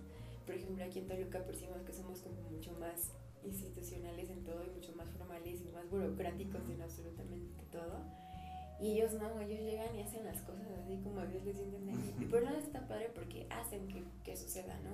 por 0.44 0.54
ejemplo, 0.54 0.84
aquí 0.84 0.98
en 0.98 1.06
Toluca 1.06 1.44
percibimos 1.44 1.82
que 1.82 1.92
somos 1.92 2.20
como 2.20 2.36
mucho 2.50 2.72
más 2.78 3.12
institucionales 3.42 4.28
en 4.30 4.44
todo 4.44 4.64
y 4.64 4.70
mucho 4.70 4.94
más 4.96 5.08
formales 5.10 5.60
y 5.62 5.72
más 5.72 5.88
burocráticos 5.88 6.68
en 6.68 6.82
absolutamente 6.82 7.64
todo. 7.70 8.04
Y 8.80 8.92
ellos 8.92 9.14
no, 9.14 9.40
ellos 9.40 9.60
llegan 9.60 9.96
y 9.96 10.02
hacen 10.02 10.24
las 10.24 10.42
cosas 10.42 10.66
así 10.82 10.98
como 11.02 11.20
a 11.20 11.26
Dios 11.26 11.44
les 11.44 11.56
entiende. 11.56 11.92
Y 12.20 12.24
por 12.26 12.40
un 12.40 12.46
lado 12.46 12.58
está 12.58 12.86
padre 12.86 13.10
porque 13.14 13.46
hacen 13.48 13.88
que, 13.88 14.04
que 14.24 14.36
suceda, 14.36 14.74
¿no? 14.80 14.90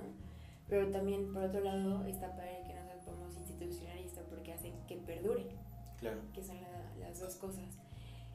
Pero 0.69 0.89
también 0.91 1.33
por 1.33 1.43
otro 1.43 1.59
lado 1.61 2.05
está 2.05 2.35
padre 2.35 2.63
que 2.65 2.73
nosotros 2.73 3.03
podemos 3.03 3.35
institucionalizar 3.35 4.23
porque 4.25 4.53
hacen 4.53 4.73
que 4.87 4.95
perdure. 4.95 5.45
que 6.33 6.43
son 6.43 6.57
las 6.99 7.19
dos 7.19 7.35
cosas. 7.35 7.80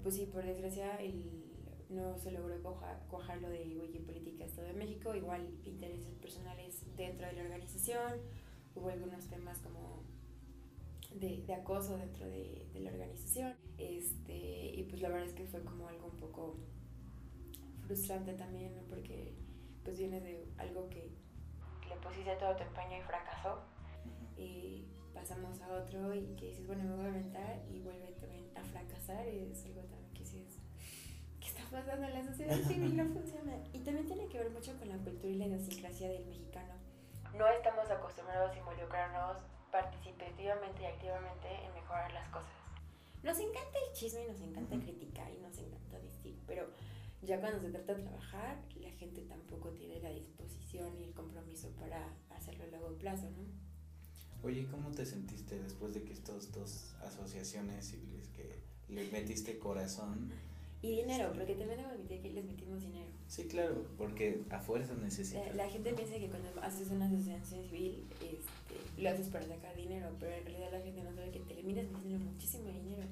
Pues 0.06 0.14
sí, 0.14 0.26
por 0.26 0.44
desgracia 0.44 0.94
el, 0.98 1.20
no 1.88 2.16
se 2.16 2.30
logró 2.30 2.62
cuajar, 2.62 3.42
lo 3.42 3.48
de 3.48 3.76
Wikipolítica 3.76 4.44
Estado 4.44 4.68
de 4.68 4.74
México, 4.74 5.16
igual 5.16 5.44
intereses 5.64 6.14
personales 6.22 6.80
dentro 6.96 7.26
de 7.26 7.32
la 7.32 7.42
organización, 7.42 8.12
hubo 8.76 8.88
algunos 8.88 9.26
temas 9.26 9.58
como 9.58 10.04
de, 11.12 11.42
de 11.44 11.54
acoso 11.54 11.96
dentro 11.96 12.24
de, 12.24 12.68
de, 12.72 12.80
la 12.82 12.92
organización, 12.92 13.54
este, 13.78 14.76
y 14.76 14.86
pues 14.88 15.02
la 15.02 15.08
verdad 15.08 15.26
es 15.26 15.34
que 15.34 15.44
fue 15.44 15.64
como 15.64 15.88
algo 15.88 16.06
un 16.06 16.18
poco 16.18 16.54
frustrante 17.84 18.34
también, 18.34 18.74
porque 18.88 19.34
pues 19.82 19.98
viene 19.98 20.20
de 20.20 20.46
algo 20.58 20.88
que 20.88 21.10
le 21.88 21.96
pusiste 21.96 22.36
todo 22.36 22.54
tu 22.54 22.62
empeño 22.62 22.98
y 22.98 23.02
fracasó, 23.02 23.58
y 24.36 24.84
pasamos 25.16 25.60
a 25.62 25.72
otro 25.72 26.14
y 26.14 26.36
que 26.36 26.46
dices, 26.48 26.66
bueno, 26.66 26.84
me 26.84 26.94
voy 26.94 27.06
a 27.06 27.08
aventar 27.08 27.62
y 27.72 27.80
vuelve 27.80 28.12
también 28.20 28.44
a 28.54 28.62
fracasar, 28.62 29.26
y 29.26 29.50
es 29.50 29.64
algo 29.64 29.80
también 29.80 30.12
que 30.12 30.20
dices, 30.20 30.58
¿qué 31.40 31.48
está 31.48 31.62
pasando 31.70 32.06
en 32.06 32.14
la 32.14 32.24
sociedad 32.24 32.56
civil? 32.68 32.96
No 32.96 33.06
funciona. 33.06 33.56
Y 33.72 33.80
también 33.80 34.06
tiene 34.06 34.28
que 34.28 34.38
ver 34.38 34.50
mucho 34.50 34.76
con 34.78 34.88
la 34.88 34.98
cultura 34.98 35.32
y 35.32 35.36
la 35.36 35.46
idiosincrasia 35.46 36.08
del 36.08 36.26
mexicano. 36.26 36.74
No 37.34 37.48
estamos 37.48 37.90
acostumbrados 37.90 38.54
a 38.54 38.58
involucrarnos 38.58 39.38
participativamente 39.72 40.82
y 40.82 40.86
activamente 40.86 41.48
en 41.64 41.74
mejorar 41.74 42.12
las 42.12 42.28
cosas. 42.28 42.52
Nos 43.22 43.38
encanta 43.40 43.78
el 43.88 43.92
chisme 43.94 44.22
y 44.22 44.28
nos 44.28 44.40
encanta 44.40 44.76
criticar 44.78 45.32
y 45.32 45.40
nos 45.40 45.58
encanta 45.58 45.98
decir, 45.98 46.38
pero 46.46 46.68
ya 47.22 47.40
cuando 47.40 47.60
se 47.60 47.70
trata 47.70 47.94
de 47.94 48.02
trabajar, 48.02 48.58
la 48.76 48.90
gente 48.90 49.22
tampoco 49.22 49.70
tiene 49.70 49.98
la 50.00 50.10
disposición 50.10 50.96
y 51.00 51.04
el 51.04 51.14
compromiso 51.14 51.70
para 51.80 52.12
hacerlo 52.30 52.64
a 52.64 52.66
largo 52.68 52.96
plazo, 52.98 53.28
¿no? 53.30 53.65
Oye, 54.46 54.64
¿cómo 54.70 54.92
te 54.92 55.04
sentiste 55.04 55.58
después 55.58 55.92
de 55.92 56.04
que 56.04 56.12
estas 56.12 56.52
dos 56.52 56.94
asociaciones 57.02 57.84
civiles 57.84 58.28
que 58.28 58.62
le 58.88 59.10
metiste 59.10 59.58
corazón 59.58 60.30
y 60.82 60.98
dinero, 60.98 61.32
porque 61.34 61.56
también 61.56 61.78
debo 61.78 61.90
admitir 61.90 62.22
que 62.22 62.30
les 62.30 62.44
metimos 62.44 62.80
dinero. 62.80 63.10
Sí, 63.26 63.48
claro, 63.48 63.86
porque 63.98 64.44
a 64.50 64.60
fuerza 64.60 64.94
necesitas. 64.94 65.52
La, 65.56 65.68
gente 65.68 65.92
piensa 65.94 66.14
que 66.14 66.28
cuando 66.28 66.48
haces 66.62 66.90
una 66.90 67.06
asociación 67.06 67.64
civil, 67.64 68.06
este, 68.20 69.02
lo 69.02 69.10
haces 69.10 69.28
para 69.30 69.48
sacar 69.48 69.74
dinero, 69.74 70.14
pero 70.20 70.32
en 70.32 70.44
realidad 70.44 70.68
la 70.70 70.80
gente 70.80 71.02
no 71.02 71.12
sabe 71.12 71.32
que 71.32 71.40
terminas 71.40 71.86
metiendo 71.90 72.24
muchísimo 72.30 72.68
dinero 72.68 73.02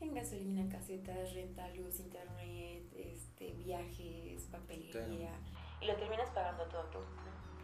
en 0.00 0.12
gasolina, 0.12 0.68
casetas, 0.68 1.32
renta, 1.32 1.74
luz, 1.74 2.00
internet, 2.00 2.84
este, 2.94 3.52
viajes, 3.52 4.42
papelería, 4.50 5.32
y 5.80 5.86
lo 5.86 5.96
terminas 5.96 6.28
pagando 6.34 6.64
todo 6.66 6.84
tú. 6.90 6.98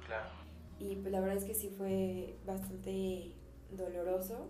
Claro. 0.06 0.47
Y 0.78 0.96
pues 0.96 1.12
la 1.12 1.20
verdad 1.20 1.36
es 1.36 1.44
que 1.44 1.54
sí 1.54 1.70
fue 1.70 2.36
bastante 2.46 3.32
doloroso, 3.72 4.48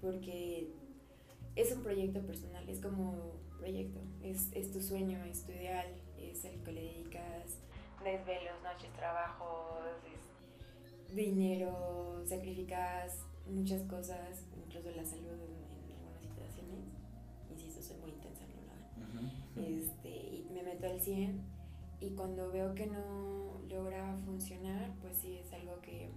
porque 0.00 0.68
es 1.56 1.72
un 1.72 1.82
proyecto 1.82 2.20
personal, 2.20 2.68
es 2.68 2.80
como 2.80 3.32
proyecto, 3.58 4.00
es, 4.22 4.50
es 4.52 4.70
tu 4.70 4.80
sueño, 4.80 5.22
es 5.24 5.44
tu 5.44 5.52
ideal, 5.52 5.86
es 6.18 6.44
el 6.44 6.62
que 6.62 6.72
le 6.72 6.82
dedicas. 6.82 7.58
Desvelos, 8.04 8.62
noches, 8.62 8.92
trabajos, 8.92 9.80
dinero, 11.14 12.22
sacrificas 12.26 13.24
muchas 13.46 13.82
cosas, 13.82 14.44
incluso 14.56 14.90
la 14.90 15.04
salud 15.04 15.32
en, 15.32 15.54
algunas 15.94 16.20
situaciones. 16.20 16.84
Insisto, 17.50 17.82
soy 17.82 17.96
muy 17.98 18.10
intensa, 18.10 18.44
no 18.96 19.62
este, 19.62 20.08
y 20.08 20.48
me 20.52 20.62
meto 20.62 20.86
al 20.86 21.00
100 21.00 21.53
y 22.00 22.10
cuando 22.10 22.50
veo 22.50 22.74
que 22.74 22.86
no 22.86 23.60
logra 23.68 24.16
funcionar, 24.24 24.92
pues 25.00 25.16
sí 25.16 25.38
es 25.38 25.52
algo 25.52 25.80
que, 25.80 26.10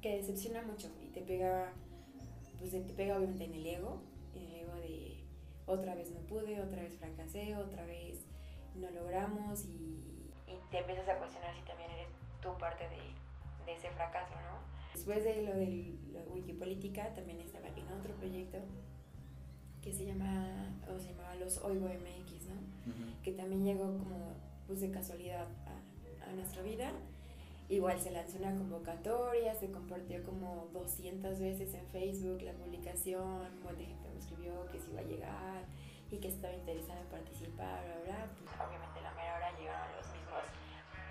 que 0.00 0.16
decepciona 0.16 0.62
mucho 0.62 0.88
y 1.00 1.08
te 1.08 1.22
pega, 1.22 1.72
pues 2.58 2.70
te 2.70 2.80
pega 2.80 3.16
obviamente 3.16 3.44
en 3.44 3.54
el 3.54 3.66
ego, 3.66 4.02
en 4.34 4.44
el 4.44 4.54
ego 4.54 4.74
de 4.76 5.24
otra 5.66 5.94
vez 5.94 6.10
no 6.10 6.20
pude, 6.20 6.60
otra 6.60 6.82
vez 6.82 6.96
fracasé, 6.98 7.56
otra 7.56 7.84
vez 7.86 8.24
no 8.74 8.90
logramos 8.90 9.64
y, 9.64 10.32
y 10.46 10.58
te 10.70 10.78
empiezas 10.78 11.08
a 11.08 11.18
cuestionar 11.18 11.54
si 11.54 11.62
también 11.62 11.90
eres 11.90 12.08
tú 12.40 12.48
parte 12.58 12.84
de, 12.88 13.66
de 13.66 13.74
ese 13.74 13.90
fracaso, 13.90 14.34
¿no? 14.34 14.62
Después 14.94 15.24
de 15.24 15.42
lo 15.42 15.54
de 15.54 15.94
la 16.12 16.20
Wikipolítica 16.32 17.14
también 17.14 17.40
estaba 17.40 17.68
en 17.68 17.88
otro 17.88 18.14
proyecto 18.14 18.58
que 19.80 19.92
se 19.92 20.04
llama 20.06 20.70
o 20.88 20.98
se 20.98 21.12
llamaba 21.12 21.34
los 21.36 21.58
Oigo 21.58 21.86
MX, 21.86 22.46
¿no? 22.46 23.22
Que 23.22 23.32
también 23.32 23.64
llegó 23.64 23.84
como 23.98 24.34
pues 24.72 24.80
de 24.80 24.90
casualidad 24.90 25.46
a, 25.66 26.30
a 26.30 26.32
nuestra 26.32 26.62
vida 26.62 26.92
Igual 27.68 27.98
se 27.98 28.10
lanzó 28.10 28.38
una 28.38 28.54
convocatoria, 28.56 29.54
se 29.54 29.70
compartió 29.70 30.22
como 30.24 30.68
200 30.72 31.40
veces 31.40 31.72
en 31.72 31.86
Facebook 31.86 32.42
la 32.42 32.52
publicación, 32.52 33.22
un 33.22 33.62
montón 33.62 33.78
de 33.78 33.86
gente 33.86 34.10
me 34.10 34.18
escribió 34.18 34.66
que 34.70 34.78
se 34.78 34.90
iba 34.90 35.00
a 35.00 35.04
llegar 35.04 35.64
y 36.10 36.18
que 36.18 36.28
estaba 36.28 36.52
interesada 36.52 37.00
en 37.00 37.06
participar, 37.06 37.84
bla, 37.84 37.96
bla. 38.04 38.30
Pues 38.36 38.50
obviamente 38.60 39.00
la 39.00 39.14
mera 39.14 39.36
hora 39.36 39.58
llegaron 39.58 39.88
los 39.96 40.06
mismos 40.12 40.44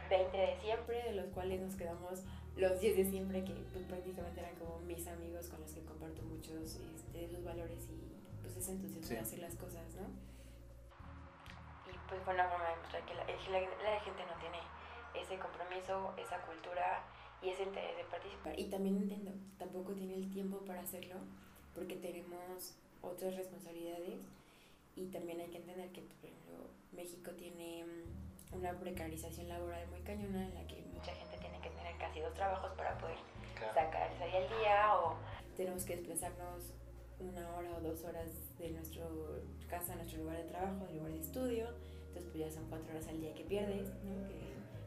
20 0.09 0.37
de 0.37 0.59
siempre, 0.61 1.03
de 1.03 1.13
los 1.13 1.25
cuales 1.33 1.61
nos 1.61 1.75
quedamos 1.75 2.23
los 2.55 2.79
10 2.79 2.97
de 2.97 3.05
siempre, 3.05 3.43
que 3.43 3.53
pues, 3.73 3.85
prácticamente 3.85 4.41
eran 4.41 4.55
como 4.57 4.79
mis 4.81 5.07
amigos 5.07 5.47
con 5.47 5.61
los 5.61 5.71
que 5.71 5.81
comparto 5.81 6.21
muchos 6.21 6.77
este, 6.93 7.27
sus 7.27 7.43
valores 7.43 7.89
y 7.89 8.21
pues 8.41 8.55
ese 8.57 8.73
entusiasmo 8.73 9.09
de 9.09 9.19
hacer 9.19 9.39
las 9.39 9.55
cosas, 9.55 9.95
¿no? 9.95 10.30
Pues 12.11 12.19
fue 12.23 12.33
una 12.33 12.43
forma 12.49 12.67
de 12.67 12.75
mostrar 12.75 13.05
que 13.07 13.15
la, 13.15 13.23
la 13.23 13.99
gente 14.03 14.21
no 14.27 14.35
tiene 14.43 14.59
ese 15.15 15.39
compromiso, 15.39 16.11
esa 16.19 16.43
cultura 16.43 17.07
y 17.41 17.49
ese 17.49 17.63
interés 17.63 17.95
de 17.95 18.03
participar. 18.03 18.59
Y 18.59 18.65
también 18.65 18.97
entiendo, 18.97 19.31
tampoco 19.57 19.93
tiene 19.93 20.15
el 20.15 20.29
tiempo 20.29 20.57
para 20.67 20.81
hacerlo 20.81 21.15
porque 21.73 21.95
tenemos 21.95 22.75
otras 23.01 23.35
responsabilidades 23.37 24.19
y 24.97 25.07
también 25.07 25.39
hay 25.39 25.47
que 25.47 25.57
entender 25.59 25.89
que, 25.93 26.01
por 26.01 26.25
ejemplo, 26.25 26.67
México 26.91 27.31
tiene 27.31 27.85
mm, 27.85 28.57
una 28.57 28.73
precarización 28.73 29.47
laboral 29.47 29.87
muy 29.87 30.01
cañona 30.01 30.45
en 30.47 30.53
la 30.53 30.67
que 30.67 30.83
mucha 30.93 31.15
gente 31.15 31.37
tiene 31.37 31.61
que 31.61 31.69
tener 31.69 31.97
casi 31.97 32.19
dos 32.19 32.33
trabajos 32.33 32.71
para 32.75 32.97
poder 32.97 33.17
sacar 33.73 34.11
el 34.11 34.21
al 34.21 34.59
día 34.59 34.95
o 34.97 35.15
tenemos 35.55 35.85
que 35.85 35.95
desplazarnos 35.95 36.73
una 37.19 37.55
hora 37.55 37.77
o 37.77 37.79
dos 37.79 38.03
horas 38.03 38.27
de 38.57 38.71
nuestra 38.71 39.05
casa 39.69 39.93
a 39.93 39.95
nuestro 39.95 40.23
lugar 40.23 40.37
de 40.37 40.43
trabajo, 40.45 40.85
del 40.87 40.97
lugar 40.97 41.13
de 41.13 41.21
estudio, 41.21 41.67
entonces 42.11 42.29
pues 42.31 42.43
ya 42.43 42.51
son 42.51 42.67
cuatro 42.67 42.91
horas 42.91 43.07
al 43.07 43.21
día 43.21 43.33
que 43.33 43.45
pierdes, 43.45 43.87
¿no? 44.03 44.27
que 44.27 44.35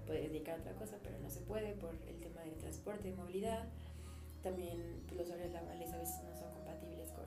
puedes 0.07 0.31
dedicar 0.31 0.59
a 0.59 0.61
otra 0.61 0.75
cosa, 0.75 0.99
pero 1.03 1.19
no 1.21 1.31
se 1.31 1.41
puede 1.41 1.73
por 1.73 1.95
el 2.07 2.21
tema 2.21 2.43
de 2.43 2.51
transporte, 2.53 3.09
y 3.09 3.13
movilidad. 3.13 3.65
También 4.43 5.03
pues, 5.07 5.21
los 5.21 5.31
horarios 5.31 5.53
laborales 5.53 5.91
a 5.91 5.97
veces 5.97 6.23
no 6.23 6.37
son 6.37 6.53
compatibles 6.53 7.11
con, 7.13 7.25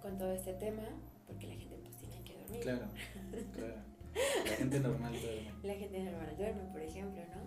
con 0.00 0.18
todo 0.18 0.30
este 0.32 0.54
tema, 0.54 0.84
porque 1.26 1.48
la 1.48 1.54
gente 1.54 1.76
pues 1.82 1.96
tiene 1.96 2.22
que 2.22 2.38
dormir. 2.38 2.60
Claro, 2.60 2.86
claro. 3.52 3.74
La 4.44 4.56
gente 4.56 4.78
normal 4.78 5.12
duerme. 5.12 5.52
La 5.64 5.74
gente 5.74 6.02
normal 6.04 6.36
duerme, 6.36 6.62
por 6.70 6.80
ejemplo, 6.80 7.22
¿no? 7.34 7.42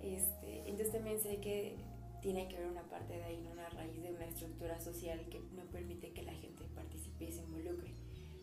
Este, 0.00 0.60
entonces 0.60 0.92
también 0.92 1.20
sé 1.20 1.36
que 1.40 1.76
tiene 2.22 2.48
que 2.48 2.56
haber 2.56 2.70
una 2.70 2.84
parte 2.84 3.12
de 3.12 3.24
ahí, 3.24 3.46
una 3.52 3.68
raíz 3.68 4.02
de 4.02 4.10
una 4.10 4.24
estructura 4.24 4.80
social 4.80 5.20
que 5.28 5.40
no 5.54 5.64
permite 5.64 6.12
que 6.12 6.22
la 6.22 6.32
gente 6.32 6.64
participe 6.74 7.26
y 7.26 7.32
se 7.32 7.42
involucre, 7.42 7.92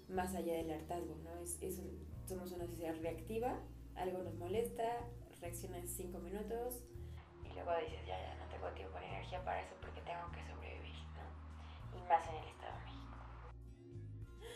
más 0.10 0.36
allá 0.36 0.54
del 0.54 0.70
hartazgo, 0.70 1.16
¿no? 1.24 1.42
Es, 1.42 1.58
es 1.62 1.82
somos 2.32 2.52
una 2.54 2.66
sociedad 2.66 2.96
reactiva, 3.02 3.60
algo 3.96 4.24
nos 4.24 4.34
molesta, 4.36 5.06
reaccionas 5.42 5.90
cinco 5.90 6.20
minutos 6.20 6.76
y 7.44 7.54
luego 7.54 7.72
dices, 7.84 8.00
ya, 8.08 8.18
ya, 8.18 8.36
no 8.36 8.50
tengo 8.50 8.70
tiempo 8.70 8.98
ni 9.02 9.08
energía 9.08 9.44
para 9.44 9.62
eso 9.62 9.74
porque 9.82 10.00
tengo 10.02 10.32
que 10.32 10.42
sobrevivir, 10.50 10.96
¿no? 11.12 12.00
Y 12.00 12.02
más 12.08 12.26
en 12.30 12.36
el 12.36 12.48
Estado 12.48 12.74
de 12.78 12.86
México. 12.86 13.18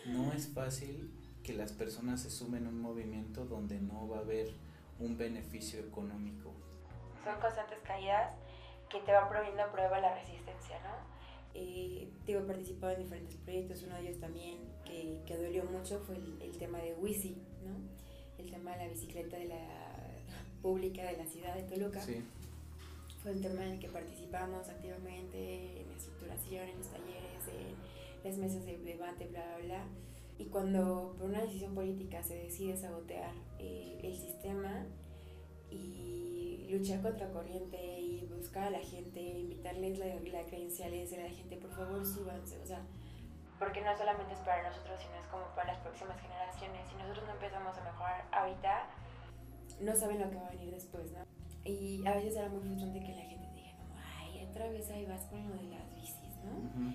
No 0.05 0.31
es 0.31 0.47
fácil 0.53 1.11
que 1.43 1.51
las 1.53 1.73
personas 1.73 2.21
se 2.21 2.29
sumen 2.29 2.65
a 2.65 2.69
un 2.69 2.79
movimiento 2.79 3.45
donde 3.45 3.81
no 3.81 4.07
va 4.07 4.17
a 4.17 4.21
haber 4.21 4.53
un 4.99 5.17
beneficio 5.17 5.81
económico. 5.81 6.53
Son 7.25 7.37
constantes 7.41 7.79
caídas 7.79 8.35
que 8.89 9.01
te 9.01 9.11
van 9.11 9.27
poniendo 9.27 9.63
a 9.63 9.71
prueba 9.71 9.99
la 9.99 10.15
resistencia, 10.15 10.79
¿no? 10.79 10.95
Eh, 11.53 12.09
digo, 12.25 12.39
he 12.39 12.43
participado 12.43 12.93
en 12.93 13.03
diferentes 13.03 13.35
proyectos, 13.37 13.83
uno 13.83 13.95
de 13.95 14.01
ellos 14.01 14.19
también 14.19 14.59
que, 14.85 15.21
que 15.25 15.37
dolió 15.37 15.65
mucho 15.65 15.99
fue 15.99 16.15
el, 16.15 16.41
el 16.41 16.57
tema 16.57 16.79
de 16.79 16.93
Wisi, 16.95 17.41
¿no? 17.65 17.75
El 18.37 18.51
tema 18.51 18.71
de 18.71 18.85
la 18.85 18.87
bicicleta 18.89 19.37
de 19.37 19.45
la 19.45 19.65
pública 20.61 21.03
de 21.03 21.17
la 21.17 21.25
ciudad 21.25 21.55
de 21.55 21.63
Toluca. 21.63 22.01
Fue 23.21 23.31
un 23.31 23.41
tema 23.41 23.65
en 23.65 23.73
el 23.73 23.79
que 23.79 23.87
participamos 23.87 24.69
activamente 24.69 25.81
en 25.81 25.89
la 25.89 25.95
estructuración, 25.97 26.69
en 26.69 26.77
los 26.77 26.87
talleres, 26.87 27.47
en 27.47 28.29
las 28.29 28.37
mesas 28.37 28.65
de 28.65 28.77
debate, 28.77 29.27
bla, 29.27 29.43
bla, 29.57 29.65
bla. 29.65 29.83
Y 30.37 30.45
cuando 30.45 31.15
por 31.17 31.29
una 31.29 31.41
decisión 31.41 31.73
política 31.73 32.21
se 32.21 32.35
decide 32.35 32.77
sabotear 32.77 33.33
eh, 33.57 33.99
el 34.03 34.15
sistema 34.15 34.85
y 35.71 36.67
luchar 36.69 37.01
contra 37.01 37.31
corriente 37.31 37.99
y 37.99 38.27
buscar 38.37 38.65
a 38.65 38.69
la 38.71 38.79
gente, 38.79 39.21
invitarles 39.21 39.97
la, 39.97 40.05
la 40.05 40.45
credenciales 40.45 41.11
de 41.11 41.23
la 41.23 41.29
gente, 41.29 41.57
por 41.57 41.71
favor 41.71 42.05
súbanse, 42.05 42.59
o 42.59 42.65
sea, 42.65 42.85
porque 43.59 43.81
no 43.81 43.95
solamente 43.97 44.33
es 44.33 44.39
para 44.39 44.67
nosotros, 44.67 44.99
sino 44.99 45.15
es 45.15 45.27
como 45.27 45.45
para 45.55 45.73
las 45.73 45.81
próximas 45.81 46.19
generaciones. 46.19 46.87
Si 46.89 46.95
nosotros 46.95 47.25
no 47.25 47.33
empezamos 47.33 47.77
a 47.77 47.83
mejorar 47.83 48.25
ahorita, 48.31 48.87
no 49.81 49.95
saben 49.95 50.19
lo 50.19 50.29
que 50.29 50.35
va 50.35 50.47
a 50.47 50.51
venir 50.51 50.73
después, 50.73 51.11
¿no? 51.11 51.25
Y 51.63 52.05
a 52.05 52.15
veces 52.15 52.35
era 52.35 52.49
muy 52.49 52.61
frustrante 52.61 52.99
que 52.99 53.15
la 53.15 53.23
gente 53.23 53.47
diga, 53.55 53.73
ay, 54.19 54.47
otra 54.49 54.69
vez 54.69 54.89
ahí 54.89 55.05
vas 55.05 55.25
con 55.25 55.47
lo 55.49 55.55
de 55.55 55.63
las 55.63 55.95
bicis, 55.95 56.37
¿no? 56.43 56.93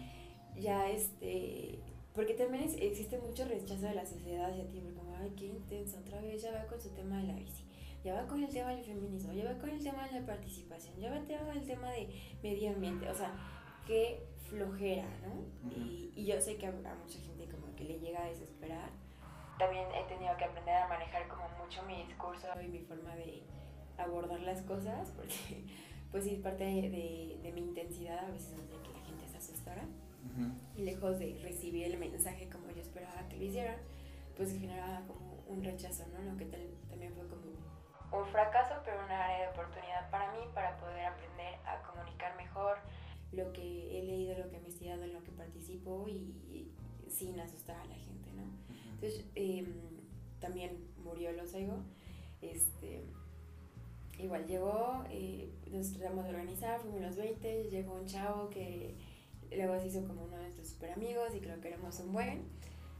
ya 0.56 0.88
este, 0.90 1.78
porque 2.14 2.34
también 2.34 2.64
existe 2.64 3.18
mucho 3.18 3.44
rechazo 3.46 3.86
de 3.86 3.94
la 3.94 4.04
sociedad 4.04 4.50
hacia 4.50 4.68
ti, 4.68 4.80
porque 4.80 4.96
como, 4.96 5.16
ay, 5.16 5.32
qué 5.36 5.46
intenso, 5.46 5.98
otra 5.98 6.20
vez 6.20 6.42
ya 6.42 6.52
va 6.52 6.66
con 6.66 6.80
su 6.80 6.90
tema 6.90 7.18
de 7.18 7.24
la 7.24 7.34
bici, 7.34 7.64
ya 8.04 8.14
va 8.14 8.26
con 8.26 8.42
el 8.42 8.50
tema 8.50 8.70
del 8.70 8.84
feminismo, 8.84 9.32
ya 9.32 9.44
va 9.44 9.58
con 9.58 9.70
el 9.70 9.82
tema 9.82 10.06
de 10.06 10.20
la 10.20 10.26
participación, 10.26 10.98
ya 11.00 11.10
va 11.10 11.18
con 11.18 11.56
el 11.56 11.66
tema 11.66 11.90
de 11.90 12.08
medio 12.42 12.70
ambiente, 12.70 13.08
o 13.08 13.14
sea, 13.14 13.32
qué 13.86 14.26
flojera, 14.50 15.08
¿no? 15.22 15.70
y, 15.70 16.12
y, 16.16 16.26
yo 16.26 16.40
sé 16.40 16.56
que 16.56 16.66
a, 16.66 16.70
a 16.70 16.94
mucha 16.94 17.18
gente 17.20 17.48
como 17.48 17.74
que 17.76 17.84
le 17.84 18.00
llega 18.00 18.22
a 18.22 18.28
desesperar. 18.28 18.90
También 19.58 19.86
he 19.94 20.04
tenido 20.04 20.36
que 20.36 20.44
aprender 20.44 20.74
a 20.74 20.88
manejar 20.88 21.28
como 21.28 21.48
mucho 21.62 21.82
mi 21.84 22.04
discurso 22.04 22.48
y 22.62 22.68
mi 22.68 22.80
forma 22.80 23.14
de 23.14 23.42
abordar 23.96 24.40
las 24.40 24.62
cosas, 24.62 25.10
porque 25.10 25.64
pues 26.10 26.24
sí, 26.24 26.36
parte 26.36 26.64
de, 26.64 27.38
de, 27.42 27.52
mi 27.52 27.60
intensidad 27.60 28.26
a 28.26 28.30
veces 28.30 28.58
hacía 28.58 28.82
que 28.82 28.92
la 28.92 29.04
gente 29.06 29.28
se 29.28 29.36
asustara. 29.36 29.84
Y 30.76 30.82
lejos 30.82 31.18
de 31.18 31.38
recibir 31.42 31.86
el 31.86 31.98
mensaje 31.98 32.48
como 32.50 32.70
yo 32.70 32.82
esperaba 32.82 33.26
que 33.28 33.36
lo 33.38 33.44
hicieran, 33.44 33.76
pues 34.36 34.52
generaba 34.52 35.00
como 35.06 35.42
un 35.48 35.64
rechazo, 35.64 36.04
¿no? 36.08 36.20
Lo 36.30 36.36
que 36.36 36.44
también 36.44 37.14
fue 37.14 37.26
como 37.26 37.50
un 38.12 38.26
fracaso, 38.26 38.74
pero 38.84 39.02
una 39.04 39.24
área 39.24 39.46
de 39.46 39.48
oportunidad 39.48 40.10
para 40.10 40.30
mí 40.32 40.40
para 40.54 40.76
poder 40.76 41.06
aprender 41.06 41.54
a 41.64 41.82
comunicar 41.82 42.36
mejor 42.36 42.78
lo 43.32 43.52
que 43.52 43.98
he 43.98 44.02
leído, 44.04 44.36
lo 44.38 44.48
que 44.48 44.56
he 44.56 44.58
investigado, 44.58 45.04
en 45.04 45.12
lo 45.12 45.22
que 45.22 45.30
participo 45.32 46.06
y, 46.08 46.68
sin 47.08 47.38
asustar 47.40 47.76
a 47.76 47.84
la 47.86 47.94
gente, 47.94 48.30
¿no? 48.36 48.44
Entonces, 48.94 49.24
em, 49.34 49.66
también 50.40 50.78
murió 51.02 51.30
el 51.30 51.40
Osego. 51.40 51.78
Este, 52.40 53.02
igual 54.18 54.46
llegó, 54.46 55.04
eh, 55.10 55.50
nos 55.70 55.92
tratamos 55.92 56.24
de 56.24 56.30
organizar, 56.30 56.80
fuimos 56.80 57.00
los 57.00 57.16
20, 57.16 57.64
llegó 57.70 57.94
un 57.94 58.06
chavo 58.06 58.48
que 58.50 58.94
luego 59.56 59.78
se 59.80 59.88
hizo 59.88 60.04
como 60.06 60.24
uno 60.24 60.36
de 60.36 60.42
nuestros 60.44 60.68
super 60.68 60.92
amigos 60.92 61.34
y 61.34 61.40
creo 61.40 61.60
que 61.60 61.68
éramos 61.68 61.98
un 62.00 62.12
buen, 62.12 62.42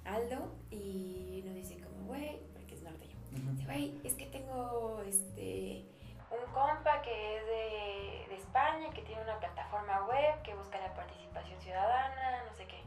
Aldo, 0.05 0.53
y 0.71 1.43
nos 1.45 1.55
dice 1.55 1.77
como, 1.79 2.07
güey, 2.07 2.39
porque 2.53 2.75
es 2.75 2.83
norteño, 2.83 3.15
dice, 3.53 3.65
güey, 3.65 3.95
es 4.05 4.15
que 4.15 4.27
tengo 4.27 5.01
este 5.07 5.85
un 6.31 6.53
compa 6.53 7.03
que 7.03 7.37
es 7.37 7.47
de, 7.47 8.29
de 8.29 8.37
España, 8.37 8.91
que 8.91 9.03
tiene 9.03 9.23
una 9.23 9.39
plataforma 9.39 10.07
web, 10.07 10.43
que 10.43 10.55
busca 10.55 10.81
la 10.81 10.95
participación 10.95 11.61
ciudadana, 11.61 12.45
no 12.49 12.57
sé 12.57 12.67
qué. 12.67 12.81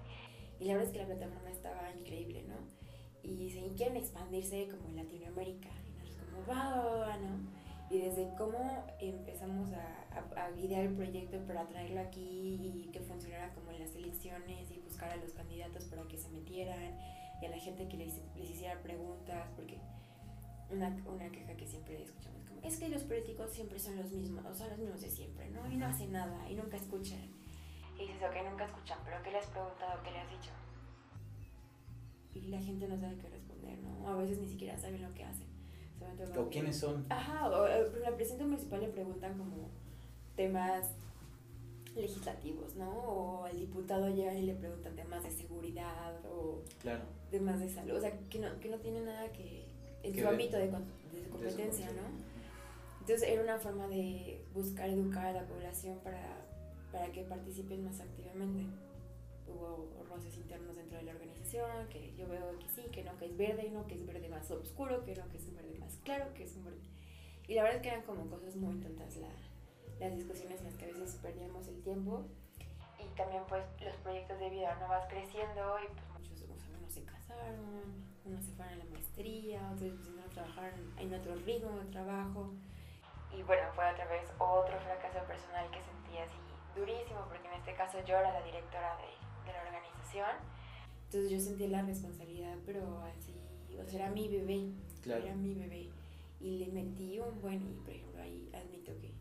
Y 0.60 0.66
la 0.66 0.74
verdad 0.76 0.90
es 0.90 0.94
que 0.94 1.00
la 1.00 1.16
plataforma 1.16 1.50
estaba 1.50 1.92
increíble, 1.92 2.44
¿no? 2.44 2.56
Y 3.22 3.52
se 3.52 3.76
quieren 3.76 3.98
expandirse 3.98 4.68
como 4.70 4.88
en 4.90 4.98
Latinoamérica. 4.98 5.70
Y 5.88 5.92
nosotros 6.00 6.28
como, 6.30 6.48
va, 6.48 7.18
¿no? 7.18 7.64
y 7.94 8.00
desde 8.00 8.34
cómo 8.36 8.86
empezamos 9.00 9.70
a, 9.74 9.86
a, 10.18 10.46
a, 10.46 10.52
guiar 10.52 10.86
el 10.86 10.96
proyecto 10.96 11.38
para 11.46 11.68
traerlo 11.68 12.02
aquí 12.02 12.60
y 12.60 12.90
que 12.92 13.00
funcionara 13.02 13.54
como 13.54 13.70
en 13.70 13.82
las 13.82 13.94
elecciones 13.94 14.72
y 14.72 14.80
buscar 14.80 15.12
a 15.12 15.16
los 15.18 15.32
candidatos 15.34 15.86
para 15.86 16.02
que 16.04 16.18
se 16.18 16.30
metieran 16.30 16.98
y 17.40 17.46
a 17.46 17.50
la 17.50 17.58
gente 17.58 17.88
que 17.88 17.98
les, 17.98 18.20
les 18.36 18.50
hiciera 18.50 18.82
preguntas, 18.82 19.48
porque 19.56 19.78
una, 20.72 20.88
una 21.06 21.30
queja 21.30 21.56
que 21.56 21.68
siempre 21.68 22.02
escuchamos 22.02 22.43
es 22.64 22.78
que 22.78 22.90
los 22.90 23.04
políticos 23.04 23.52
siempre 23.52 23.78
son 23.78 23.98
los 23.98 24.12
mismos, 24.12 24.46
o 24.46 24.56
son 24.56 24.70
los 24.70 24.78
mismos 24.80 25.02
de 25.02 25.10
siempre, 25.10 25.50
¿no? 25.50 25.70
Y 25.72 25.76
no 25.76 25.86
hacen 25.86 26.12
nada 26.12 26.50
y 26.50 26.56
nunca 26.56 26.78
escuchan. 26.78 27.20
Y 27.98 28.08
dices, 28.08 28.24
ok, 28.24 28.50
nunca 28.50 28.66
escuchan, 28.66 28.98
pero 29.04 29.22
¿qué 29.22 29.32
le 29.32 29.38
has 29.38 29.48
preguntado? 29.48 30.02
¿Qué 30.04 30.12
le 30.12 30.20
has 30.20 30.30
dicho? 30.30 30.52
Y 32.34 32.48
la 32.48 32.60
gente 32.60 32.88
no 32.88 32.98
sabe 32.98 33.18
qué 33.18 33.30
responder, 33.30 33.78
¿no? 33.80 34.08
A 34.08 34.16
veces 34.16 34.40
ni 34.40 34.48
siquiera 34.48 34.78
saben 34.78 35.02
lo 35.02 35.14
que 35.14 35.24
hacen. 35.24 35.54
¿O 36.38 36.50
quiénes 36.50 36.78
son? 36.78 37.06
Ajá, 37.10 37.50
o, 37.50 37.68
eh, 37.68 37.92
la 38.02 38.16
presidenta 38.16 38.46
municipal 38.46 38.82
le 38.82 38.90
preguntan 38.90 39.38
como 39.38 39.70
temas 40.36 40.92
legislativos, 41.96 42.76
¿no? 42.76 42.90
O 42.90 43.46
al 43.46 43.58
diputado 43.58 44.10
llega 44.10 44.34
y 44.34 44.44
le 44.44 44.56
preguntan 44.56 44.96
temas 44.96 45.24
de 45.24 45.32
seguridad 45.32 46.14
o 46.26 46.62
claro. 46.82 47.04
temas 47.30 47.60
de 47.60 47.70
salud, 47.70 47.96
o 47.96 48.02
sea, 48.02 48.18
que 48.30 48.40
no, 48.40 48.60
que 48.60 48.70
no 48.70 48.78
tiene 48.80 49.02
nada 49.02 49.32
que 49.32 49.66
en 50.02 50.20
su 50.20 50.28
ámbito 50.28 50.58
de, 50.58 50.68
de 50.68 51.30
competencia, 51.30 51.88
¿no? 51.92 52.33
Entonces 53.04 53.28
era 53.28 53.44
una 53.44 53.58
forma 53.58 53.86
de 53.90 54.46
buscar 54.54 54.90
educar 54.90 55.26
a 55.26 55.34
la 55.34 55.46
población 55.46 56.00
para, 56.06 56.38
para 56.90 57.12
que 57.12 57.24
participen 57.24 57.84
más 57.84 58.00
activamente. 58.00 58.66
Hubo 59.46 60.06
roces 60.08 60.38
internos 60.38 60.78
dentro 60.78 61.00
de 61.00 61.04
la 61.04 61.12
organización, 61.12 61.90
que 61.90 62.16
yo 62.16 62.30
veo 62.30 62.58
que 62.60 62.70
sí, 62.70 62.84
que 62.94 63.04
no, 63.04 63.18
que 63.18 63.26
es 63.26 63.36
verde, 63.36 63.70
no, 63.72 63.86
que 63.88 63.96
es 63.96 64.06
verde 64.06 64.30
más 64.30 64.50
oscuro, 64.52 65.04
que 65.04 65.16
no, 65.16 65.28
que 65.28 65.36
es 65.36 65.46
un 65.46 65.56
verde 65.58 65.78
más 65.80 65.98
claro, 66.06 66.34
que 66.34 66.46
es 66.46 66.56
un 66.56 66.64
verde... 66.64 66.80
Y 67.46 67.56
la 67.56 67.64
verdad 67.64 67.76
es 67.76 67.82
que 67.82 67.90
eran 67.90 68.04
como 68.04 68.26
cosas 68.30 68.56
muy 68.56 68.80
tontas 68.80 69.18
la, 69.18 69.28
las 70.00 70.16
discusiones 70.16 70.62
en 70.62 70.68
las 70.68 70.76
que 70.76 70.86
a 70.86 70.88
veces 70.88 71.20
perdíamos 71.22 71.68
el 71.68 71.82
tiempo. 71.82 72.24
Y 73.02 73.18
también 73.18 73.44
pues 73.50 73.66
los 73.84 73.98
proyectos 73.98 74.40
de 74.40 74.50
vida 74.50 74.78
no 74.80 74.88
vas 74.88 75.10
creciendo 75.10 75.76
y 75.84 75.88
pues 75.92 76.08
muchos, 76.14 76.42
o 76.42 76.56
sea, 76.56 76.78
unos 76.80 76.94
se 76.94 77.04
casaron, 77.04 77.60
unos 78.24 78.46
se 78.46 78.54
fueron 78.54 78.76
a 78.76 78.78
la 78.78 78.86
maestría, 78.86 79.72
otros 79.74 79.92
empezaron 79.92 80.20
a 80.22 80.30
trabajar 80.30 80.74
en 80.98 81.14
otro 81.14 81.36
ritmo 81.36 81.78
de 81.80 81.92
trabajo. 81.92 82.54
Y 83.36 83.44
bueno, 83.44 83.64
fue 83.76 83.90
otra 83.92 84.06
vez 84.06 84.32
otro 84.38 84.80
fracaso 84.80 85.26
personal 85.26 85.70
que 85.72 85.82
sentí 85.82 86.18
así 86.18 86.38
durísimo, 86.76 87.26
porque 87.30 87.48
en 87.48 87.54
este 87.56 87.74
caso 87.76 88.00
yo 88.06 88.18
era 88.18 88.32
la 88.32 88.42
directora 88.44 88.98
de, 88.98 89.10
de 89.46 89.54
la 89.54 89.62
organización. 89.64 90.30
Entonces 91.06 91.32
yo 91.32 91.40
sentí 91.40 91.68
la 91.68 91.82
responsabilidad, 91.82 92.56
pero 92.66 93.02
así, 93.06 93.36
o 93.80 93.86
sea, 93.86 94.06
era 94.06 94.10
mi 94.10 94.28
bebé, 94.28 94.72
claro. 95.02 95.24
era 95.26 95.36
mi 95.36 95.54
bebé. 95.54 95.90
Y 96.40 96.58
le 96.58 96.68
metí 96.72 97.20
un 97.20 97.42
buen, 97.42 97.62
y 97.62 97.74
por 97.86 97.94
ejemplo 97.94 98.22
ahí 98.22 98.50
admito 98.54 98.92
que 99.00 99.14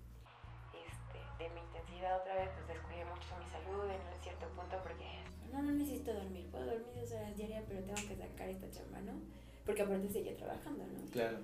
este, 0.73 1.19
de 1.39 1.51
mi 1.51 1.61
intensidad 1.61 2.21
otra 2.21 2.35
vez, 2.35 2.51
pues 2.55 2.67
descuidé 2.69 3.05
mucho 3.05 3.29
mi 3.39 3.47
salud 3.47 3.85
en 3.85 4.01
un 4.01 4.23
cierto 4.23 4.49
punto 4.49 4.77
porque 4.83 5.23
no, 5.53 5.63
no 5.63 5.73
necesito 5.73 6.13
dormir, 6.15 6.49
puedo 6.51 6.65
dormir 6.65 6.95
dos 6.97 7.13
horas 7.13 7.37
diarias, 7.37 7.65
pero 7.69 7.81
tengo 7.85 8.09
que 8.09 8.17
sacar 8.17 8.49
esta 8.49 8.71
chamba, 8.71 9.01
¿no? 9.03 9.13
Porque 9.65 9.83
aparte 9.83 10.09
seguía 10.09 10.37
trabajando, 10.37 10.85
¿no? 10.87 11.11
Claro. 11.11 11.39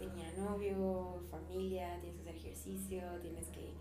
Tenía 0.00 0.32
novio, 0.32 1.20
familia, 1.30 2.00
tienes 2.00 2.22
que 2.22 2.30
hacer 2.30 2.36
ejercicio, 2.36 3.02
tienes 3.20 3.46
que 3.48 3.74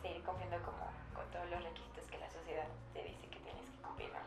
seguir 0.00 0.22
cumpliendo 0.24 0.56
como 0.64 0.88
con 1.14 1.30
todos 1.30 1.50
los 1.50 1.62
requisitos 1.62 2.06
que 2.10 2.16
la 2.16 2.30
sociedad 2.30 2.66
te 2.94 3.04
dice 3.04 3.28
que 3.28 3.38
tienes 3.40 3.68
que 3.68 3.82
cumplir, 3.84 4.08
¿no? 4.08 4.24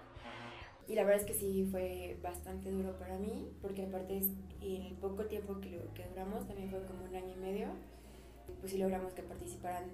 Y 0.88 0.94
la 0.94 1.04
verdad 1.04 1.22
es 1.22 1.26
que 1.26 1.34
sí 1.34 1.68
fue 1.72 2.20
bastante 2.22 2.70
duro 2.70 2.98
para 3.00 3.18
mí, 3.18 3.52
porque 3.64 3.86
aparte 3.86 4.22
el 4.62 4.94
poco 5.02 5.26
tiempo 5.26 5.60
que, 5.60 5.72
lo, 5.72 5.92
que 5.96 6.08
duramos, 6.08 6.48
también 6.48 6.70
fue 6.70 6.86
como 6.86 7.06
un 7.06 7.16
año 7.16 7.34
y 7.34 7.40
medio, 7.40 7.68
pues 8.60 8.72
sí 8.72 8.78
logramos 8.78 9.14
que 9.14 9.24
participaran 9.24 9.86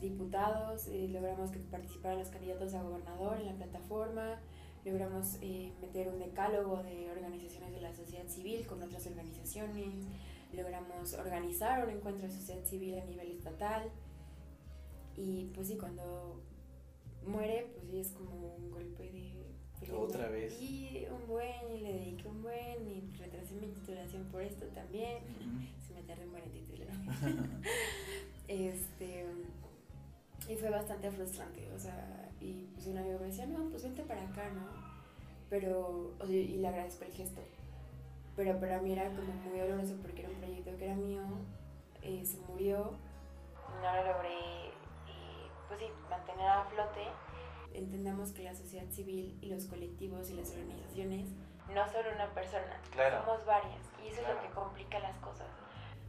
diputados, 0.00 0.88
eh, 0.88 1.08
logramos 1.12 1.52
que 1.52 1.60
participaran 1.60 2.18
los 2.18 2.28
candidatos 2.28 2.74
a 2.74 2.82
gobernador 2.82 3.38
en 3.38 3.46
la 3.46 3.54
plataforma, 3.54 4.40
logramos 4.84 5.38
eh, 5.42 5.72
meter 5.80 6.08
un 6.08 6.18
decálogo 6.18 6.82
de 6.82 7.08
organizaciones 7.10 7.72
de 7.72 7.80
la 7.80 7.92
sociedad 7.92 8.26
civil 8.26 8.66
con 8.66 8.82
otras 8.82 9.06
organizaciones, 9.06 10.06
logramos 10.52 11.14
organizar 11.14 11.84
un 11.84 11.90
encuentro 11.90 12.26
de 12.26 12.32
sociedad 12.34 12.64
civil 12.64 12.98
a 12.98 13.04
nivel 13.04 13.32
estatal 13.32 13.90
y 15.16 15.46
pues 15.54 15.68
sí, 15.68 15.76
cuando 15.76 16.40
muere, 17.26 17.66
pues 17.74 17.90
sí 17.90 18.00
es 18.00 18.10
como 18.12 18.54
un 18.54 18.70
golpe 18.70 19.10
de... 19.10 19.92
Otra 19.92 20.28
vez. 20.28 20.60
Y 20.60 21.06
un 21.10 21.26
buen, 21.28 21.72
y 21.72 21.80
le 21.80 21.92
dediqué 21.92 22.28
un 22.28 22.42
buen, 22.42 22.88
y 22.88 23.16
retrasé 23.16 23.54
mi 23.54 23.68
titulación 23.68 24.24
por 24.24 24.42
esto 24.42 24.66
también. 24.66 25.18
Uh 25.18 25.44
-huh. 25.44 25.86
Se 25.86 25.94
me 25.94 26.02
tardé 26.02 26.24
un 26.24 26.32
buen 26.32 26.44
en 26.44 26.52
titular. 26.52 26.88
este... 28.48 29.26
Y 30.48 30.56
fue 30.56 30.70
bastante 30.70 31.10
frustrante, 31.10 31.70
o 31.72 31.78
sea, 31.78 32.30
y 32.40 32.68
pues 32.72 32.86
un 32.86 32.96
amigo 32.96 33.18
me 33.18 33.26
decía, 33.26 33.46
no, 33.46 33.68
pues 33.68 33.82
vente 33.82 34.02
para 34.02 34.22
acá, 34.22 34.48
¿no? 34.50 34.66
Pero, 35.50 36.14
o 36.18 36.26
sea, 36.26 36.34
y 36.34 36.56
le 36.56 36.68
agradezco 36.68 37.04
el 37.04 37.12
gesto. 37.12 37.42
Pero 38.38 38.60
para 38.60 38.80
mí 38.80 38.92
era 38.92 39.10
como 39.10 39.32
muy 39.32 39.58
doloroso 39.58 39.96
porque 40.00 40.20
era 40.20 40.30
un 40.30 40.36
proyecto 40.36 40.76
que 40.76 40.84
era 40.84 40.94
mío, 40.94 41.24
eh, 42.02 42.24
se 42.24 42.38
murió, 42.42 42.92
no 43.82 43.96
lo 43.96 44.12
logré, 44.12 44.68
y, 45.08 45.50
pues 45.66 45.80
sí, 45.80 45.86
mantener 46.08 46.46
a 46.46 46.64
flote. 46.66 47.02
Entendamos 47.74 48.30
que 48.30 48.44
la 48.44 48.54
sociedad 48.54 48.88
civil 48.90 49.36
y 49.42 49.48
los 49.48 49.64
colectivos 49.64 50.30
y 50.30 50.34
las 50.34 50.52
organizaciones 50.52 51.30
no 51.74 51.84
son 51.88 52.06
una 52.14 52.32
persona, 52.32 52.80
claro. 52.92 53.24
somos 53.24 53.44
varias, 53.44 53.82
y 54.04 54.06
eso 54.06 54.20
claro. 54.20 54.38
es 54.38 54.44
lo 54.44 54.48
que 54.48 54.54
complica 54.54 55.00
las 55.00 55.16
cosas. 55.18 55.48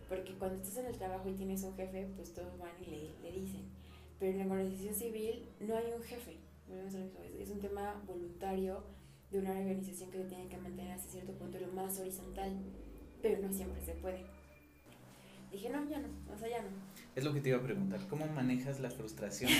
Porque 0.07 0.37
cuando 0.37 0.57
estás 0.57 0.77
en 0.77 0.85
el 0.85 0.99
trabajo 0.99 1.27
y 1.29 1.33
tienes 1.33 1.63
un 1.63 1.75
jefe, 1.75 2.11
pues 2.15 2.35
todos 2.35 2.59
van 2.59 2.71
y 2.79 2.85
le, 2.85 3.19
le 3.23 3.31
dicen 3.31 3.67
pero 4.19 4.33
en 4.33 4.49
la 4.49 4.53
organización 4.53 4.93
civil 4.93 5.49
no 5.61 5.75
hay 5.75 5.93
un 5.95 6.03
jefe. 6.03 6.37
Es 7.39 7.49
un 7.49 7.59
tema 7.59 7.99
voluntario 8.05 8.83
de 9.31 9.39
una 9.39 9.51
organización 9.51 10.09
que 10.11 10.19
tiene 10.19 10.47
que 10.47 10.57
mantener 10.57 10.91
hasta 10.91 11.11
cierto 11.11 11.33
punto 11.33 11.59
lo 11.59 11.67
más 11.67 11.99
horizontal, 11.99 12.51
pero 13.21 13.39
no 13.45 13.53
siempre 13.53 13.81
se 13.81 13.93
puede. 13.93 14.25
Dije, 15.51 15.69
no, 15.69 15.87
ya 15.89 15.99
no, 15.99 16.07
o 16.31 16.37
sea, 16.37 16.49
ya 16.49 16.61
no. 16.61 16.69
Es 17.15 17.23
lo 17.23 17.33
que 17.33 17.41
te 17.41 17.49
iba 17.49 17.57
a 17.57 17.63
preguntar, 17.63 17.99
¿cómo 18.07 18.27
manejas 18.27 18.79
la 18.79 18.91
frustración? 18.91 19.51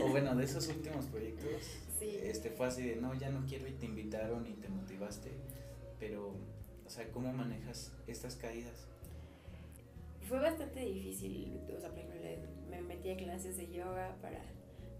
o 0.00 0.08
bueno, 0.08 0.34
de 0.36 0.44
esos 0.44 0.68
últimos 0.68 1.06
proyectos, 1.06 1.48
sí. 1.98 2.16
este 2.22 2.50
fue 2.50 2.66
así 2.66 2.82
de, 2.82 2.96
no, 2.96 3.14
ya 3.14 3.30
no 3.30 3.44
quiero 3.46 3.66
y 3.66 3.72
te 3.72 3.86
invitaron 3.86 4.46
y 4.46 4.54
te 4.54 4.68
motivaste, 4.68 5.30
pero, 5.98 6.34
o 6.86 6.90
sea, 6.90 7.10
¿cómo 7.10 7.32
manejas 7.32 7.92
estas 8.06 8.36
caídas? 8.36 8.86
Fue 10.28 10.38
bastante 10.38 10.80
difícil, 10.80 11.60
o 11.76 11.80
sea, 11.80 11.90
por 11.90 11.98
ejemplo, 11.98 12.20
me 12.70 12.80
metí 12.80 13.10
a 13.10 13.16
clases 13.16 13.56
de 13.56 13.70
yoga 13.70 14.16
para 14.22 14.40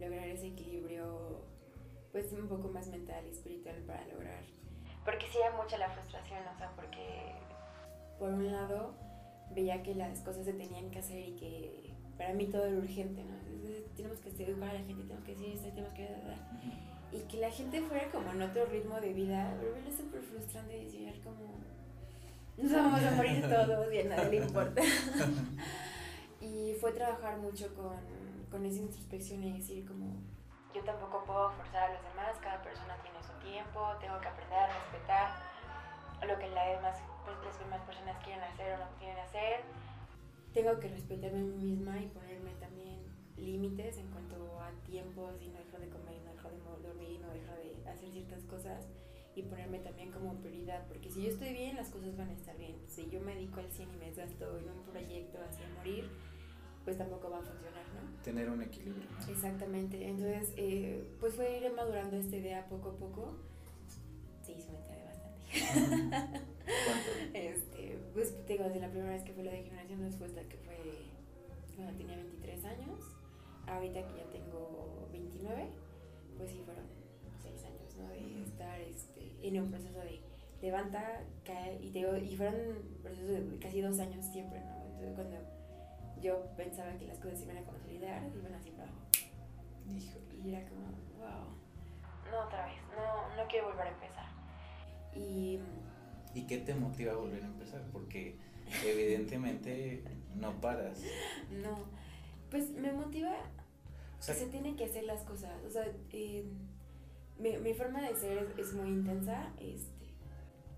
lograr 0.01 0.27
ese 0.29 0.49
equilibrio 0.49 1.45
pues 2.13 2.33
un 2.33 2.47
poco 2.47 2.69
más 2.69 2.87
mental 2.89 3.25
y 3.27 3.31
espiritual 3.31 3.77
para 3.87 4.07
lograr. 4.07 4.45
Porque 5.05 5.27
sí 5.27 5.39
hay 5.39 5.57
mucha 5.57 5.79
la 5.79 5.91
frustración, 5.91 6.41
o 6.55 6.59
sea, 6.59 6.71
porque 6.77 7.33
por 8.19 8.31
un 8.31 8.53
lado 8.53 8.95
veía 9.55 9.83
que 9.83 9.95
las 9.95 10.21
cosas 10.21 10.45
se 10.45 10.53
tenían 10.53 10.91
que 10.91 11.01
hacer 11.01 11.19
y 11.19 11.37
que 11.37 11.95
para 12.17 12.35
mí 12.35 12.47
todo 12.47 12.67
era 12.67 12.77
urgente, 12.77 13.25
¿no? 13.25 13.43
tenemos 13.97 14.19
que 14.19 14.31
educar 14.43 14.71
a 14.71 14.75
la 14.75 14.81
gente, 14.81 15.03
tenemos 15.03 15.25
que 15.25 15.33
decir 15.33 15.55
esto, 15.55 15.69
tenemos 15.69 15.95
que... 15.95 16.09
Y 17.13 17.21
que 17.25 17.37
la 17.39 17.51
gente 17.51 17.83
fuera 17.83 18.11
como 18.11 18.31
en 18.31 18.41
otro 18.41 18.65
ritmo 18.67 18.99
de 19.01 19.13
vida, 19.13 19.55
pero 19.61 19.77
es 19.77 19.97
súper 19.97 20.23
frustrante 20.23 20.79
decir 20.79 21.21
como... 21.23 21.61
Nos 22.57 22.73
vamos 22.73 23.03
a 23.03 23.11
morir 23.13 23.43
todos 23.49 23.93
y 23.93 23.99
a 23.99 24.05
nadie 24.05 24.31
le 24.31 24.47
importa. 24.47 24.83
y 26.41 26.75
fue 26.81 26.93
trabajar 26.93 27.39
mucho 27.39 27.75
con, 27.75 27.99
con 28.51 28.65
esa 28.65 28.81
introspección 28.81 29.43
y 29.45 29.59
decir 29.59 29.85
como... 29.87 30.32
Yo 30.75 30.83
tampoco 30.85 31.25
puedo 31.25 31.51
forzar 31.53 31.91
a 31.91 31.93
los 31.95 32.03
demás, 32.03 32.39
cada 32.41 32.63
persona 32.63 32.97
tiene 33.03 33.23
su 33.23 33.33
tiempo, 33.45 33.81
tengo 34.01 34.19
que 34.21 34.29
aprender 34.29 34.59
a 34.59 34.67
respetar 34.67 35.53
lo 36.27 36.39
que 36.39 36.49
demás, 36.49 36.99
pues, 37.25 37.37
las 37.45 37.59
demás 37.59 37.81
personas 37.83 38.17
quieren 38.25 38.43
hacer 38.45 38.75
o 38.75 38.85
no 38.85 38.91
quieren 38.99 39.19
hacer. 39.19 39.61
Tengo 40.55 40.79
que 40.79 40.89
respetarme 40.89 41.41
a 41.41 41.45
mí 41.45 41.57
misma 41.57 41.99
y 41.99 42.07
ponerme 42.09 42.53
también 42.61 43.01
límites 43.37 43.99
en 43.99 44.11
cuanto 44.11 44.61
a 44.61 44.71
tiempos 44.87 45.41
y 45.41 45.49
no 45.49 45.59
dejo 45.59 45.79
de 45.79 45.89
comer, 45.89 46.21
no 46.23 46.33
dejo 46.33 46.49
de 46.49 46.89
dormir, 46.89 47.21
no 47.21 47.29
dejo 47.31 47.53
de 47.53 47.91
hacer 47.91 48.11
ciertas 48.11 48.45
cosas 48.45 48.87
y 49.35 49.43
ponerme 49.43 49.79
también 49.79 50.13
como 50.13 50.35
prioridad, 50.35 50.87
porque 50.89 51.11
si 51.11 51.23
yo 51.23 51.31
estoy 51.31 51.55
bien, 51.55 51.77
las 51.77 51.89
cosas 51.89 52.17
van 52.17 52.29
a 52.29 52.33
estar 52.35 52.57
bien. 52.59 52.79
Si 52.87 53.09
yo 53.09 53.21
me 53.21 53.35
dedico 53.35 53.61
al 53.61 53.71
100 53.71 53.95
y 53.95 53.97
me 53.97 54.13
gasto 54.13 54.59
en 54.59 54.69
un 54.69 54.83
proyecto 54.85 55.39
hacia 55.43 55.67
morir, 55.71 56.11
pues 56.85 56.99
tampoco 56.99 57.31
va 57.31 57.39
a 57.39 57.43
funcionar, 57.43 57.85
¿no? 57.95 58.23
Tener 58.23 58.49
un 58.51 58.63
equilibrio. 58.63 59.09
Exactamente, 59.29 60.09
entonces 60.09 60.53
eh, 60.57 61.05
pues 61.21 61.35
fue 61.35 61.59
ir 61.59 61.73
madurando 61.73 62.17
esta 62.17 62.37
idea 62.37 62.67
poco 62.69 62.91
a 62.91 62.97
poco. 62.97 63.37
Sí, 64.45 64.57
se 64.61 64.73
me 64.73 64.79
bastante. 65.05 66.41
Este, 67.35 67.99
pues 68.15 68.35
te 68.47 68.53
digo, 68.53 68.65
desde 68.65 68.81
la 68.81 68.89
primera 68.89 69.11
vez 69.11 69.23
que 69.23 69.33
fue 69.33 69.43
la 69.43 69.51
de 69.51 69.65
generación 69.65 70.03
después 70.03 70.33
que 70.33 70.57
fue 70.59 70.77
cuando 71.77 71.97
tenía 71.97 72.17
23 72.17 72.65
años 72.67 73.01
ahorita 73.67 74.07
que 74.07 74.17
ya 74.17 74.25
tengo 74.31 75.09
29, 75.13 75.67
pues 76.37 76.51
sí 76.51 76.63
fueron 76.65 76.85
6 77.43 77.65
años, 77.65 77.97
¿no? 77.97 78.09
De 78.09 78.43
estar 78.45 78.81
este, 78.81 79.33
en 79.43 79.61
un 79.61 79.71
proceso 79.71 79.99
de 79.99 80.21
levanta, 80.61 81.25
cae, 81.45 81.79
y, 81.83 81.91
te, 81.91 82.01
y 82.01 82.37
fueron 82.37 82.55
procesos 83.03 83.29
de 83.29 83.59
casi 83.59 83.81
dos 83.81 83.99
años 83.99 84.25
siempre, 84.27 84.61
¿no? 84.61 84.85
Entonces 84.87 85.15
cuando 85.15 85.37
yo 86.23 86.47
pensaba 86.57 86.97
que 86.97 87.07
las 87.07 87.19
cosas 87.19 87.39
se 87.39 87.45
iban 87.45 87.59
a 87.59 87.65
consolidar, 87.65 88.23
iban 88.35 88.55
así 88.55 88.71
para 88.71 88.89
abajo. 88.89 89.07
Y 90.43 90.49
era 90.49 90.69
como, 90.69 90.87
wow. 91.19 91.61
No, 92.31 92.47
otra 92.47 92.67
vez, 92.67 92.77
no, 92.97 93.37
no 93.37 93.49
quiero 93.49 93.69
volver 93.69 93.89
a 93.89 93.91
empezar. 93.91 94.27
Y, 95.15 95.59
¿Y 96.35 96.47
qué 96.47 96.59
te 96.59 96.75
motiva 96.75 97.13
a 97.13 97.17
volver 97.17 97.43
a 97.43 97.47
empezar? 97.47 97.83
Porque 97.93 98.37
evidentemente 98.85 100.05
no 100.37 100.61
paras. 100.61 101.03
No, 101.51 101.85
pues 102.51 102.71
me 102.71 102.93
motiva 102.93 103.35
que 104.27 104.35
se 104.35 104.47
tienen 104.47 104.77
que 104.77 104.85
hacer 104.87 105.05
las 105.05 105.23
cosas. 105.23 105.53
O 105.67 105.71
sea, 105.71 105.87
eh, 106.13 106.45
mi, 107.39 107.57
mi, 107.59 107.75
forma 107.75 108.01
de 108.01 108.17
ser 108.17 108.55
es, 108.57 108.73
muy 108.73 108.89
intensa. 108.89 109.53
Este, 109.59 110.07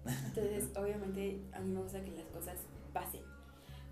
entonces, 0.27 0.77
obviamente, 0.77 1.41
a 1.53 1.61
mí 1.61 1.71
me 1.71 1.81
gusta 1.81 2.03
que 2.03 2.11
las 2.11 2.27
cosas 2.27 2.59
pasen. 2.93 3.23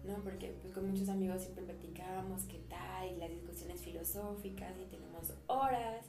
¿No? 0.04 0.14
Porque 0.22 0.54
pues, 0.60 0.72
con 0.72 0.90
muchos 0.90 1.08
amigos 1.08 1.42
siempre 1.42 1.64
platicábamos 1.64 2.42
qué 2.44 2.58
tal, 2.68 3.08
y 3.08 3.16
las 3.16 3.30
discusiones 3.30 3.80
filosóficas, 3.80 4.72
y 4.80 4.84
tenemos 4.86 5.32
horas. 5.46 6.06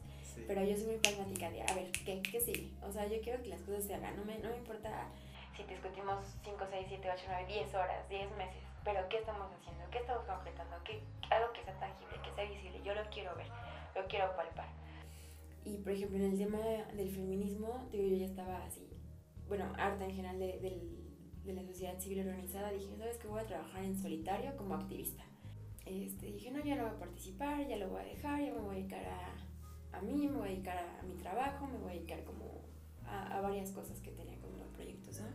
Pero 0.48 0.64
yo 0.64 0.76
soy 0.76 0.88
muy 0.88 0.98
pragmática 0.98 1.52
de, 1.52 1.62
a 1.62 1.76
ver, 1.76 1.92
¿qué, 1.92 2.22
¿qué 2.22 2.42
sigue? 2.42 2.72
O 2.82 2.92
sea, 2.92 3.08
yo 3.08 3.22
quiero 3.22 3.42
que 3.44 3.50
las 3.50 3.62
cosas 3.62 3.84
se 3.84 3.94
hagan. 3.94 4.16
No 4.16 4.26
me, 4.26 4.40
no 4.40 4.50
me 4.50 4.58
importa 4.58 5.10
si 5.56 5.64
discutimos 5.64 6.26
5, 6.44 6.58
6, 6.72 6.86
7, 6.90 7.10
8, 7.14 7.24
9, 7.28 7.46
10 7.48 7.76
horas, 7.76 8.10
10 8.10 8.32
meses 8.38 8.74
pero 8.84 9.08
¿qué 9.10 9.18
estamos 9.18 9.48
haciendo? 9.52 9.84
¿Qué 9.92 10.00
estamos 10.00 10.26
concretando? 10.26 10.76
¿Qué, 10.84 11.02
algo 11.30 11.54
que 11.54 11.64
sea 11.64 11.80
tangible, 11.80 12.20
que 12.22 12.36
sea 12.36 12.50
visible. 12.50 12.82
Yo 12.84 12.94
lo 12.94 13.10
quiero 13.10 13.36
ver, 13.36 13.48
lo 13.96 14.08
quiero 14.08 14.36
palpar. 14.36 14.68
Y 15.64 15.78
por 15.78 15.94
ejemplo, 15.94 16.18
en 16.18 16.34
el 16.34 16.38
tema 16.38 16.60
del 16.94 17.10
feminismo, 17.10 17.88
digo, 17.92 18.04
yo 18.06 18.18
ya 18.18 18.26
estaba 18.26 18.66
así, 18.66 18.86
bueno, 19.48 19.72
harta 19.78 20.04
en 20.04 20.12
general 20.12 20.40
de, 20.40 20.60
de, 21.44 21.54
la 21.54 21.64
sociedad 21.64 22.00
civil 22.00 22.28
organizada. 22.28 22.72
Dije, 22.72 22.96
¿sabes 22.98 23.18
qué? 23.18 23.28
Voy 23.28 23.42
a 23.42 23.46
trabajar 23.46 23.84
en 23.84 23.98
solitario 23.98 24.56
como 24.58 24.76
activista. 24.76 25.24
Este, 25.86 26.28
dije, 26.28 26.52
no, 26.52 26.64
ya 26.64 26.76
no 26.76 26.84
voy 26.84 26.96
a 26.96 27.00
participar, 27.00 27.68
ya 27.68 27.78
lo 27.78 27.90
voy 27.90 28.02
a 28.02 28.06
dejar, 28.06 28.42
ya 28.42 28.54
me 28.54 28.60
voy 28.60 28.76
a 28.76 28.80
dedicar 28.80 29.06
a, 29.06 29.98
a 29.98 30.02
mí, 30.02 30.28
me 30.28 30.38
voy 30.38 30.48
a 30.48 30.52
dedicar 30.52 30.78
a, 30.78 31.04
mi 31.04 31.16
trabajo, 31.16 31.68
me 31.68 31.78
voy 31.78 31.92
a 31.92 31.96
dedicar 31.96 32.24
como 32.24 32.62
a, 33.06 33.38
a 33.38 33.42
varias 33.42 33.72
cosas 33.72 34.00
que 34.00 34.12
tenía 34.12 34.40
como 34.40 34.64
proyectos, 34.74 35.20
¿no? 35.20 35.28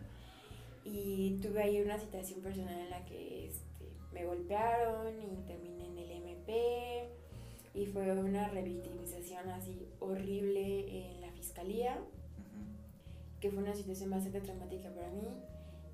Y 0.84 1.38
tuve 1.42 1.62
ahí 1.62 1.82
una 1.82 1.98
situación 1.98 2.40
personal 2.40 2.78
en 2.78 2.90
la 2.90 3.04
que 3.04 3.48
este, 3.48 3.92
me 4.12 4.24
golpearon 4.24 5.14
y 5.20 5.36
terminé 5.46 5.86
en 5.86 5.98
el 5.98 6.10
MP 6.10 7.08
y 7.74 7.86
fue 7.86 8.12
una 8.12 8.48
revictimización 8.48 9.48
así 9.50 9.86
horrible 10.00 11.12
en 11.12 11.20
la 11.20 11.30
fiscalía, 11.32 11.98
que 13.40 13.50
fue 13.50 13.62
una 13.62 13.74
situación 13.74 14.10
bastante 14.10 14.40
traumática 14.40 14.90
para 14.90 15.10
mí, 15.10 15.28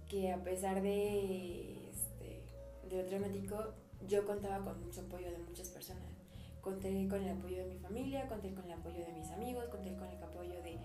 que 0.09 0.33
a 0.33 0.43
pesar 0.43 0.83
de, 0.83 1.91
este, 1.91 2.43
de 2.89 3.03
lo 3.03 3.09
traumático, 3.09 3.75
yo 4.09 4.25
contaba 4.27 4.65
con 4.65 4.85
mucho 4.85 5.01
apoyo 5.01 5.31
de 5.31 5.39
muchas 5.39 5.69
personas. 5.69 6.03
Conté 6.61 6.89
con 7.09 7.23
el 7.23 7.39
apoyo 7.39 7.59
de 7.59 7.75
mi 7.75 7.79
familia, 7.79 8.27
conté 8.27 8.55
con 8.55 8.65
el 8.65 8.73
apoyo 8.73 9.05
de 9.05 9.13
mis 9.13 9.31
amigos, 9.31 9.67
conté 9.67 9.95
con 9.97 10.09
el 10.09 10.23
apoyo 10.23 10.63
de, 10.63 10.79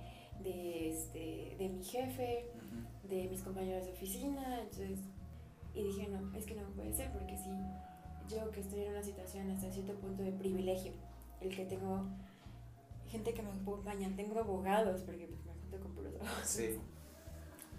de, 0.44 0.92
este, 0.92 1.56
de 1.58 1.70
mi 1.70 1.84
jefe 1.84 2.52
de 3.10 3.28
mis 3.28 3.42
compañeros 3.42 3.86
de 3.86 3.92
oficina, 3.92 4.62
entonces, 4.62 5.00
y 5.74 5.84
dije, 5.84 6.08
no, 6.08 6.36
es 6.38 6.46
que 6.46 6.56
no 6.56 6.64
puede 6.76 6.94
ser, 6.94 7.12
porque 7.12 7.38
si 7.38 7.50
yo 8.34 8.52
que 8.52 8.62
estoy 8.62 8.82
en 8.82 8.92
una 8.92 9.04
situación 9.04 9.50
hasta 9.50 9.72
cierto 9.72 9.96
punto 9.96 10.24
de 10.24 10.32
privilegio, 10.32 10.94
el 11.42 11.56
que 11.56 11.66
tengo 11.66 12.06
gente 13.08 13.34
que 13.34 13.42
me 13.42 13.50
acompaña, 13.50 14.12
tengo 14.16 14.40
abogados, 14.40 15.02
porque 15.02 15.26
pues, 15.26 15.44
me 15.46 15.54
junto 15.54 15.80
con 15.80 15.96
puros 15.96 16.14
abogados. 16.16 16.60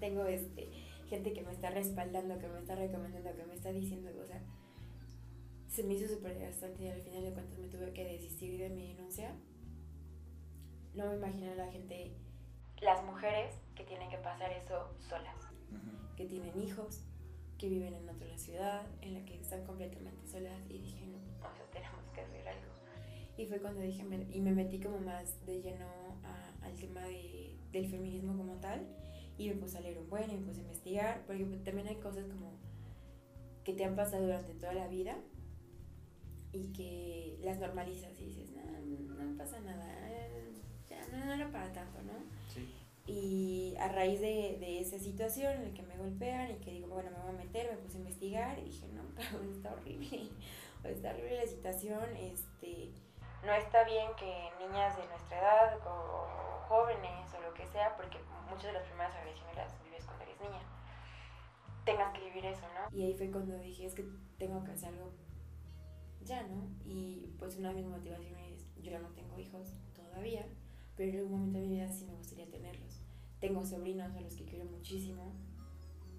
Tengo 0.01 0.25
este, 0.25 0.69
gente 1.11 1.33
que 1.33 1.43
me 1.43 1.51
está 1.51 1.71
respaldando, 1.71 2.39
que 2.39 2.47
me 2.47 2.61
está 2.61 2.77
recomendando, 2.77 3.37
que 3.37 3.45
me 3.45 3.55
está 3.55 3.73
diciendo, 3.73 4.11
o 4.23 4.27
sea, 4.27 4.41
se 5.69 5.83
me 5.83 5.95
hizo 5.95 6.07
súper 6.07 6.35
desgastante 6.35 6.85
y 6.85 6.89
al 6.89 7.01
final 7.01 7.25
de 7.25 7.33
cuentas 7.33 7.59
me 7.59 7.67
tuve 7.67 7.93
que 7.93 8.05
desistir 8.05 8.59
de 8.59 8.71
mi 8.71 8.95
denuncia. 8.95 9.35
No 10.95 11.07
me 11.07 11.17
imagino 11.17 11.51
a 11.51 11.57
la 11.57 11.73
gente, 11.73 12.13
las 12.81 13.05
mujeres 13.05 13.57
que 13.75 13.83
tienen 13.83 14.09
que 14.09 14.19
pasar 14.19 14.53
eso 14.53 14.95
solas, 15.01 15.35
que 16.17 16.27
tienen 16.27 16.57
hijos, 16.61 17.03
que 17.59 17.69
viven 17.69 17.95
en 17.95 18.09
otra 18.09 18.39
ciudad, 18.39 18.87
en 19.03 19.15
la 19.15 19.25
que 19.25 19.41
están 19.41 19.65
completamente 19.65 20.27
solas 20.29 20.59
y 20.69 20.79
dije, 20.79 21.07
no, 21.07 21.19
o 21.19 21.53
sea, 21.57 21.67
tenemos 21.73 22.05
que 22.15 22.21
hacer 22.21 22.49
algo. 22.49 22.73
Y 23.37 23.47
fue 23.47 23.59
cuando 23.61 23.81
dije, 23.81 24.05
y 24.31 24.41
me 24.41 24.53
metí 24.53 24.79
como 24.79 24.99
más 25.01 25.45
de 25.45 25.61
lleno 25.61 25.87
al 26.63 26.77
tema 26.77 27.01
de, 27.03 27.57
del 27.73 27.91
feminismo 27.91 28.37
como 28.37 28.55
tal 28.61 28.87
y 29.41 29.49
me 29.49 29.55
puse 29.55 29.79
a 29.79 29.81
leer 29.81 29.99
un 29.99 30.09
buen 30.11 30.31
y 30.31 30.35
me 30.35 30.47
puse 30.47 30.61
a 30.61 30.63
investigar, 30.65 31.23
porque 31.27 31.45
también 31.65 31.89
hay 31.89 31.97
cosas 31.97 32.27
como 32.27 32.53
que 33.65 33.73
te 33.73 33.87
han 33.87 33.97
pasado 33.97 34.25
durante 34.25 34.53
toda 34.53 34.75
la 34.75 34.87
vida 34.87 35.17
y 36.53 36.65
que 36.75 37.39
las 37.43 37.59
normalizas 37.59 38.13
y 38.21 38.27
dices, 38.27 38.51
no, 38.53 39.25
no 39.25 39.39
pasa 39.39 39.59
nada, 39.61 39.87
ya 40.87 41.09
no, 41.09 41.25
no 41.25 41.33
era 41.33 41.51
para 41.51 41.73
tanto, 41.73 42.03
¿no? 42.03 42.13
Y 43.07 43.75
a 43.81 43.89
raíz 43.89 44.21
de, 44.21 44.59
de, 44.61 44.81
esa 44.81 44.99
situación 44.99 45.55
en 45.55 45.65
la 45.65 45.75
que 45.75 45.83
me 45.83 45.97
golpean 45.97 46.51
y 46.51 46.55
que 46.57 46.73
digo, 46.73 46.89
bueno, 46.89 47.11
me 47.11 47.19
voy 47.23 47.31
a 47.31 47.45
meter, 47.45 47.71
me 47.71 47.79
puse 47.79 47.97
a 47.97 48.01
investigar 48.01 48.59
y 48.59 48.67
dije, 48.67 48.89
no, 48.89 49.03
está 49.57 49.73
horrible, 49.73 50.29
está 50.85 51.13
horrible 51.13 51.37
la 51.37 51.47
situación, 51.47 52.05
este, 52.19 52.91
no 53.45 53.53
está 53.53 53.85
bien 53.85 54.11
que 54.17 54.51
niñas 54.59 54.97
de 54.97 55.07
nuestra 55.07 55.39
edad 55.39 55.79
o 55.87 56.29
jóvenes 56.69 57.33
o 57.35 57.41
lo 57.41 57.55
que 57.55 57.67
sea, 57.67 57.97
porque 57.97 58.19
muchas 58.49 58.67
de 58.67 58.73
las 58.75 58.85
primeras 58.85 59.15
agresiones 59.17 59.57
las 59.57 59.83
vives 59.83 60.05
cuando 60.05 60.25
eres 60.25 60.41
niña, 60.41 60.63
tengas 61.85 62.13
que 62.13 62.25
vivir 62.25 62.47
eso, 62.47 62.67
¿no? 62.75 62.97
Y 62.97 63.05
ahí 63.05 63.15
fue 63.15 63.31
cuando 63.31 63.57
dije, 63.59 63.87
es 63.87 63.95
que 63.95 64.05
tengo 64.39 64.63
que 64.65 64.73
hacer 64.73 64.91
algo 64.91 65.13
ya, 66.23 66.43
¿no? 66.43 66.69
Y 66.85 67.35
pues 67.39 67.57
una 67.57 67.71
de 67.71 67.77
mis 67.77 67.87
motivaciones, 67.87 68.67
yo 68.77 68.91
ya 68.91 68.99
no 68.99 69.09
tengo 69.09 69.39
hijos 69.39 69.81
todavía, 69.95 70.47
pero 70.97 71.11
en 71.11 71.19
algún 71.19 71.33
momento 71.33 71.59
de 71.59 71.67
mi 71.67 71.75
vida 71.77 71.89
sí 71.89 72.05
me 72.05 72.15
gustaría 72.15 72.51
tenerlos. 72.51 73.01
Tengo 73.41 73.65
sobrinos 73.65 74.15
a 74.15 74.21
los 74.21 74.37
que 74.37 74.45
quiero 74.45 74.67
muchísimo, 74.67 75.33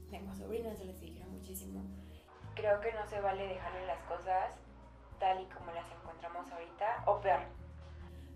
tengo 0.10 0.34
sobrinos 0.34 0.80
a 0.82 0.84
los 0.86 1.00
que 1.00 1.12
quiero 1.12 1.30
muchísimo. 1.30 1.84
Creo 2.56 2.82
que 2.82 2.92
no 2.94 3.06
se 3.06 3.22
vale 3.22 3.48
dejarle 3.48 3.86
las 3.86 4.02
cosas 4.04 4.52
tal 5.22 5.42
y 5.42 5.46
como 5.46 5.72
las 5.72 5.86
encontramos 5.90 6.52
ahorita, 6.52 7.04
o 7.06 7.22
peor. 7.22 7.40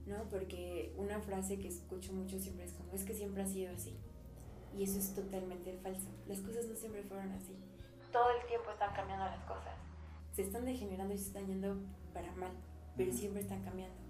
¿No? 0.06 0.24
Porque 0.30 0.94
una 0.96 1.20
frase 1.20 1.60
que 1.60 1.68
escucho 1.68 2.14
mucho 2.14 2.40
siempre 2.40 2.64
es 2.64 2.74
como, 2.74 2.94
es 2.94 3.04
que 3.04 3.14
siempre 3.14 3.44
ha 3.44 3.48
sido 3.48 3.74
así. 3.74 4.00
Y 4.78 4.84
eso 4.84 5.00
es 5.00 5.14
totalmente 5.14 5.78
falso. 5.84 6.08
Las 6.28 6.40
cosas 6.40 6.68
no 6.68 6.76
siempre 6.76 7.04
fueron 7.04 7.32
así. 7.34 7.58
Todo 8.14 8.30
el 8.40 8.48
tiempo 8.48 8.70
están 8.70 8.94
cambiando 8.94 9.26
las 9.26 9.44
cosas. 9.46 9.76
Se 10.32 10.44
están 10.44 10.64
degenerando 10.64 11.14
y 11.14 11.18
se 11.18 11.28
están 11.28 11.48
yendo 11.48 11.76
para 12.14 12.32
mal, 12.34 12.52
pero 12.96 13.12
siempre 13.12 13.42
están 13.42 13.64
cambiando 13.64 14.06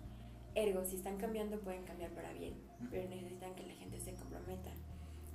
Ergo, 0.55 0.85
si 0.85 0.95
están 0.95 1.17
cambiando, 1.17 1.59
pueden 1.59 1.83
cambiar 1.83 2.11
para 2.11 2.31
bien, 2.31 2.53
pero 2.89 3.09
necesitan 3.09 3.53
que 3.55 3.63
la 3.63 3.73
gente 3.73 3.99
se 3.99 4.15
comprometa, 4.15 4.71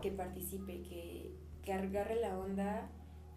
que 0.01 0.11
participe, 0.11 0.81
que, 0.81 1.37
que 1.63 1.73
agarre 1.75 2.17
la 2.17 2.39
onda 2.39 2.89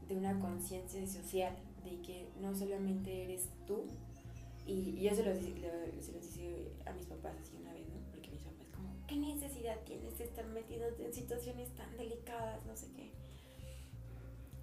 de 0.07 0.15
una 0.15 0.39
conciencia 0.39 1.05
social, 1.05 1.53
de 1.83 2.01
que 2.01 2.27
no 2.41 2.55
solamente 2.55 3.23
eres 3.23 3.49
tú, 3.65 3.85
y, 4.65 5.01
yo 5.01 5.13
se 5.13 5.23
los, 5.23 5.37
se 5.37 6.11
los 6.13 6.35
dije 6.35 6.71
a 6.85 6.93
mis 6.93 7.05
papás 7.05 7.35
así 7.41 7.55
una 7.59 7.73
vez, 7.73 7.87
¿no? 7.89 7.99
Porque 8.11 8.29
mis 8.29 8.41
papás 8.41 8.67
como, 8.73 8.95
¿qué 9.07 9.15
necesidad 9.15 9.77
tienes 9.85 10.17
de 10.17 10.23
estar 10.23 10.45
metidos 10.47 10.99
en 10.99 11.13
situaciones 11.13 11.69
tan 11.75 11.95
delicadas, 11.97 12.65
no 12.65 12.75
sé 12.75 12.87
qué? 12.95 13.11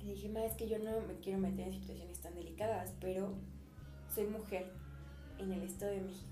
Y 0.01 0.15
dije, 0.15 0.29
ma, 0.31 0.45
es 0.45 0.55
que 0.55 0.67
yo 0.67 0.79
no 0.79 1.01
me 1.03 1.19
quiero 1.21 1.39
meter 1.39 1.67
en 1.67 1.75
situaciones 1.75 2.21
tan 2.21 2.35
delicadas, 2.35 2.95
pero 3.01 3.35
soy 4.15 4.27
mujer 4.27 4.73
en 5.39 5.53
el 5.53 5.63
Estado 5.63 5.93
de 5.93 6.01
México. 6.01 6.31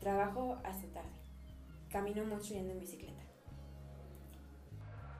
Trabajo 0.00 0.58
hasta 0.64 0.88
tarde. 0.88 1.10
Camino 1.90 2.24
mucho 2.24 2.54
y 2.54 2.58
ando 2.58 2.72
en 2.72 2.80
bicicleta. 2.80 3.22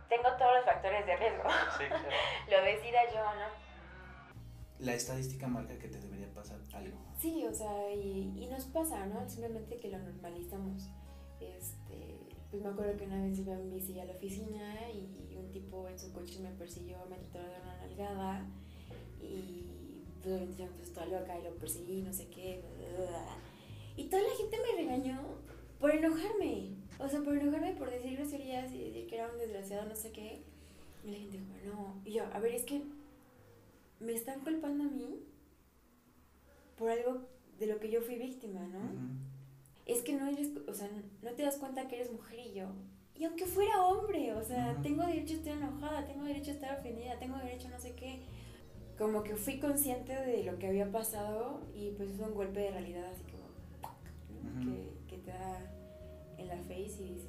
Tengo 0.09 0.37
todos 0.37 0.57
los 0.57 0.65
factores 0.65 1.07
de 1.07 1.17
riesgo. 1.17 1.49
Sí, 1.79 1.85
claro. 1.87 2.09
Lo 2.51 2.63
decida 2.63 2.99
yo, 3.13 3.21
¿no? 3.21 3.62
La 4.83 4.95
estadística 4.95 5.47
marca 5.47 5.79
que 5.79 5.89
te 5.89 6.01
debería 6.01 6.33
pasar 6.35 6.61
algo. 6.75 6.99
Sí, 7.21 7.45
o 7.45 7.55
sea, 7.55 7.95
y, 7.95 8.35
y 8.37 8.47
nos 8.51 8.65
pasa, 8.65 9.07
¿no? 9.07 9.29
Simplemente 9.29 9.79
que 9.79 9.91
lo 9.91 9.99
normalizamos. 9.99 10.91
Este, 11.41 12.19
pues 12.51 12.63
me 12.63 12.69
acuerdo 12.69 12.97
que 12.97 13.07
una 13.07 13.23
vez 13.23 13.39
iba 13.39 13.55
en 13.55 13.71
bici 13.71 13.99
a 13.99 14.05
la 14.05 14.13
oficina 14.13 14.91
y 14.91 15.37
un 15.37 15.51
tipo 15.53 15.89
en 15.89 15.99
su 15.99 16.13
coche 16.13 16.41
me 16.41 16.51
persiguió, 16.51 16.99
me 17.09 17.17
trató 17.17 17.39
de 17.39 17.61
una 17.63 17.77
nalgada 17.77 18.47
y 19.21 19.65
pues 20.21 20.35
obviamente 20.35 20.63
yo 20.63 20.71
me 20.71 20.79
puse 20.79 20.93
toda 20.93 21.07
loca 21.07 21.39
y 21.39 21.43
lo 21.45 21.55
perseguí, 21.57 22.03
no 22.03 22.13
sé 22.13 22.29
qué. 22.29 22.61
Y 23.97 24.05
toda 24.05 24.23
la 24.23 24.35
gente 24.37 24.57
me 24.59 24.83
regañó 24.83 25.21
por 25.79 25.91
enojarme. 25.91 26.77
O 26.99 27.09
sea, 27.09 27.21
por 27.23 27.37
enojarme, 27.37 27.73
por 27.73 27.91
decir 27.91 28.17
groserías 28.17 28.73
y 28.73 28.85
decir 28.85 29.07
que 29.07 29.17
era 29.17 29.31
un 29.31 29.39
desgraciado, 29.39 29.89
no 29.89 29.97
sé 29.97 30.13
qué. 30.13 30.43
Y 31.05 31.11
la 31.11 31.19
gente 31.19 31.39
dijo, 31.39 31.53
no. 31.65 32.01
Y 32.05 32.13
yo, 32.13 32.25
a 32.33 32.39
ver, 32.39 32.55
es 32.55 32.65
que 32.65 32.83
me 34.03 34.13
están 34.13 34.41
culpando 34.41 34.85
a 34.85 34.89
mí 34.89 35.23
por 36.77 36.91
algo 36.91 37.29
de 37.59 37.67
lo 37.67 37.79
que 37.79 37.91
yo 37.91 38.01
fui 38.03 38.17
víctima, 38.17 38.61
¿no? 38.67 38.81
Es 39.87 40.03
que 40.03 40.15
no 40.15 40.27
eres, 40.27 40.51
o 40.67 40.75
sea, 40.75 40.89
no 41.23 41.31
te 41.33 41.43
das 41.43 41.57
cuenta 41.57 41.89
que 41.89 41.97
eres 41.97 42.13
mujer 42.13 42.39
y 42.41 42.53
yo. 42.53 42.67
Y 43.15 43.25
aunque 43.25 43.47
fuera 43.47 43.83
hombre, 43.87 44.35
o 44.35 44.43
sea, 44.43 44.77
tengo 44.83 45.07
derecho 45.07 45.35
a 45.35 45.37
estar 45.37 45.57
enojada, 45.57 46.07
tengo 46.07 46.25
derecho 46.25 46.51
a 46.51 46.55
estar 46.55 46.81
ofendida, 46.81 47.19
tengo 47.19 47.37
derecho 47.39 47.69
a 47.69 47.71
no 47.71 47.79
sé 47.79 47.95
qué. 47.95 48.21
Como 48.99 49.23
que 49.23 49.37
fui 49.37 49.61
consciente 49.61 50.15
de 50.15 50.45
lo 50.45 50.59
que 50.59 50.67
había 50.67 50.91
pasado 50.91 51.61
y 51.75 51.91
pues 51.91 52.11
es 52.11 52.21
un 52.21 52.35
golpe 52.35 52.61
de 52.61 52.71
realidad 52.71 53.05
así 53.11 53.23
como, 53.25 53.43
que, 54.61 54.93
que, 55.09 55.19
te 55.23 55.31
da 55.31 55.59
en 56.37 56.49
la 56.49 56.57
face 56.59 57.03
y 57.03 57.15
dices, 57.15 57.29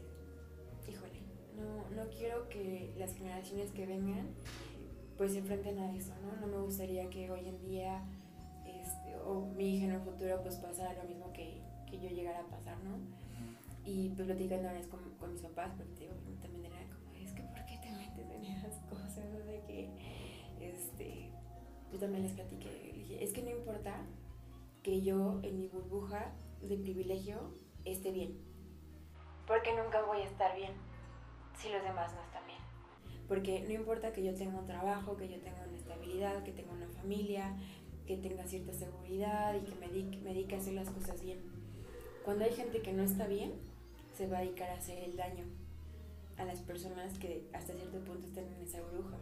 híjole, 0.89 1.19
no, 1.55 1.89
no 1.95 2.09
quiero 2.09 2.49
que 2.49 2.93
las 2.97 3.13
generaciones 3.13 3.71
que 3.71 3.85
vengan 3.85 4.27
pues 5.17 5.33
se 5.33 5.39
enfrenten 5.39 5.79
a 5.79 5.95
eso, 5.95 6.13
¿no? 6.21 6.35
No 6.39 6.47
me 6.47 6.61
gustaría 6.63 7.09
que 7.09 7.29
hoy 7.29 7.47
en 7.47 7.61
día, 7.61 8.03
este, 8.65 9.15
o 9.17 9.45
mi 9.55 9.75
hija 9.75 9.85
en 9.85 9.91
el 9.91 10.01
futuro, 10.01 10.41
pues 10.41 10.55
pasara 10.57 10.93
lo 10.93 11.03
mismo 11.07 11.31
que, 11.33 11.61
que 11.89 11.99
yo 11.99 12.09
llegara 12.09 12.39
a 12.39 12.47
pasar, 12.47 12.77
¿no? 12.83 12.97
Y 13.85 14.09
pues 14.09 14.27
platicando 14.27 14.69
ahora 14.69 14.81
con, 14.89 14.99
con 15.19 15.33
mis 15.33 15.41
papás, 15.41 15.71
porque 15.77 15.93
digo, 15.99 16.13
también 16.41 16.65
era 16.65 16.77
como, 16.85 17.11
es 17.13 17.31
que 17.33 17.43
¿por 17.43 17.65
qué 17.65 17.77
te 17.77 17.91
metes 17.91 18.31
en 18.31 18.45
esas 18.45 18.79
cosas? 18.89 19.13
De 19.45 19.61
que, 19.67 19.89
este, 20.61 21.29
yo 21.91 21.99
también 21.99 22.23
les 22.23 22.31
platiqué, 22.31 22.91
dije, 22.95 23.23
es 23.23 23.33
que 23.33 23.43
no 23.43 23.49
importa 23.49 24.05
que 24.81 25.01
yo 25.01 25.39
en 25.43 25.59
mi 25.59 25.67
burbuja 25.67 26.31
de 26.61 26.77
privilegio 26.77 27.53
esté 27.85 28.11
bien, 28.11 28.37
porque 29.45 29.75
nunca 29.75 30.01
voy 30.03 30.21
a 30.21 30.25
estar 30.25 30.55
bien 30.55 30.71
si 31.57 31.69
los 31.69 31.83
demás 31.83 32.13
no 32.13 32.21
están. 32.21 32.32
Porque 33.27 33.63
no 33.67 33.73
importa 33.73 34.11
que 34.11 34.23
yo 34.23 34.33
tenga 34.33 34.59
un 34.59 34.65
trabajo, 34.65 35.15
que 35.17 35.29
yo 35.29 35.39
tenga 35.39 35.63
una 35.67 35.77
estabilidad, 35.77 36.43
que 36.43 36.51
tenga 36.51 36.73
una 36.73 36.87
familia, 36.87 37.55
que 38.05 38.17
tenga 38.17 38.45
cierta 38.45 38.73
seguridad 38.73 39.55
y 39.55 39.61
que 39.61 39.75
me 39.75 39.87
dedique, 39.87 40.17
me 40.17 40.33
dedique 40.33 40.55
a 40.55 40.57
hacer 40.57 40.73
las 40.73 40.89
cosas 40.89 41.21
bien. 41.21 41.39
Cuando 42.25 42.43
hay 42.45 42.51
gente 42.51 42.81
que 42.81 42.93
no 42.93 43.03
está 43.03 43.27
bien, 43.27 43.53
se 44.17 44.27
va 44.27 44.39
a 44.39 44.41
dedicar 44.41 44.69
a 44.69 44.75
hacer 44.75 44.97
el 45.03 45.15
daño 45.15 45.45
a 46.37 46.45
las 46.45 46.59
personas 46.61 47.17
que 47.19 47.47
hasta 47.53 47.73
cierto 47.73 47.99
punto 47.99 48.25
están 48.27 48.45
en 48.45 48.61
esa 48.61 48.81
bruja, 48.81 49.17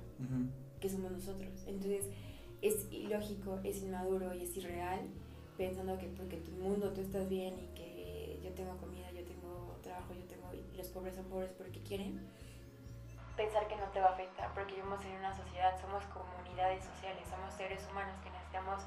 que 0.79 0.89
somos 0.89 1.11
nosotros. 1.11 1.51
Entonces 1.67 2.05
es 2.61 2.87
ilógico, 2.91 3.59
es 3.63 3.81
inmaduro 3.81 4.33
y 4.33 4.43
es 4.43 4.55
irreal 4.57 4.99
pensando 5.57 5.97
que 5.97 6.07
porque 6.07 6.37
tu 6.37 6.51
mundo 6.51 6.91
tú 6.91 7.01
estás 7.01 7.29
bien 7.29 7.55
y 7.59 7.75
que 7.75 8.39
yo 8.43 8.51
tengo 8.51 8.77
comida, 8.77 9.11
yo 9.11 9.23
tengo 9.23 9.77
trabajo, 9.83 10.13
yo 10.13 10.23
tengo 10.25 10.47
y 10.53 10.77
los 10.77 10.87
pobres 10.87 11.15
son 11.15 11.25
pobres 11.25 11.51
porque 11.57 11.79
quieren 11.81 12.19
pensar 13.35 13.67
que 13.67 13.75
no 13.75 13.85
te 13.87 13.99
va 13.99 14.09
a 14.09 14.13
afectar, 14.13 14.53
porque 14.53 14.75
vivimos 14.75 15.03
en 15.05 15.13
una 15.17 15.35
sociedad, 15.35 15.79
somos 15.79 16.03
comunidades 16.05 16.83
sociales, 16.83 17.23
somos 17.29 17.53
seres 17.53 17.87
humanos 17.89 18.15
que 18.23 18.29
necesitamos 18.29 18.81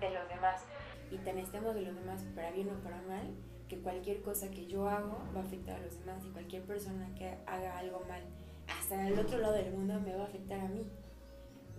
de 0.00 0.10
los 0.10 0.28
demás. 0.28 0.64
Y 1.10 1.18
te 1.18 1.32
necesitamos 1.32 1.74
de 1.74 1.82
los 1.82 1.94
demás 1.94 2.22
para 2.34 2.50
bien 2.50 2.70
o 2.70 2.82
para 2.82 3.00
mal, 3.02 3.34
que 3.68 3.80
cualquier 3.80 4.22
cosa 4.22 4.50
que 4.50 4.66
yo 4.66 4.88
hago 4.88 5.18
va 5.34 5.40
a 5.40 5.44
afectar 5.44 5.76
a 5.76 5.80
los 5.80 5.98
demás 5.98 6.24
y 6.24 6.30
cualquier 6.30 6.64
persona 6.64 7.08
que 7.16 7.38
haga 7.46 7.78
algo 7.78 8.00
mal, 8.08 8.22
hasta 8.68 9.06
el 9.06 9.18
otro 9.18 9.38
lado 9.38 9.54
del 9.54 9.72
mundo 9.72 10.00
me 10.00 10.14
va 10.14 10.24
a 10.24 10.26
afectar 10.26 10.60
a 10.60 10.68
mí, 10.68 10.86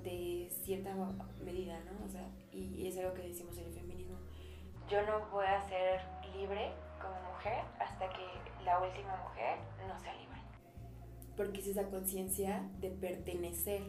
de 0.03 0.49
cierta 0.63 0.93
medida, 1.43 1.79
¿no? 1.81 2.05
O 2.05 2.09
sea, 2.09 2.29
y 2.51 2.87
es 2.87 2.97
algo 2.97 3.13
que 3.13 3.23
decimos 3.23 3.57
en 3.57 3.65
el 3.65 3.73
feminismo. 3.73 4.17
Yo 4.89 5.01
no 5.05 5.25
voy 5.31 5.45
a 5.45 5.61
ser 5.67 6.01
libre 6.33 6.71
como 7.01 7.15
mujer 7.33 7.63
hasta 7.79 8.07
que 8.09 8.63
la 8.63 8.79
última 8.79 9.15
mujer 9.17 9.57
no 9.85 9.99
sea 9.99 10.13
libre 10.15 10.36
porque 11.37 11.61
es 11.61 11.67
esa 11.67 11.83
conciencia 11.83 12.67
de 12.79 12.89
pertenecer 12.89 13.83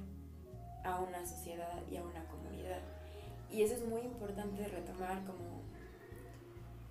a 0.85 1.01
una 1.01 1.27
sociedad 1.27 1.83
y 1.91 1.97
a 1.97 2.05
una 2.05 2.25
comunidad. 2.27 2.81
Y 3.51 3.63
eso 3.63 3.75
es 3.75 3.85
muy 3.87 4.03
importante 4.03 4.69
retomar 4.69 5.25
como, 5.25 5.63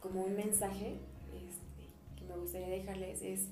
como 0.02 0.24
un 0.24 0.36
mensaje 0.36 1.00
este, 1.32 2.18
que 2.18 2.26
me 2.26 2.36
gustaría 2.36 2.70
dejarles 2.70 3.22
es, 3.22 3.50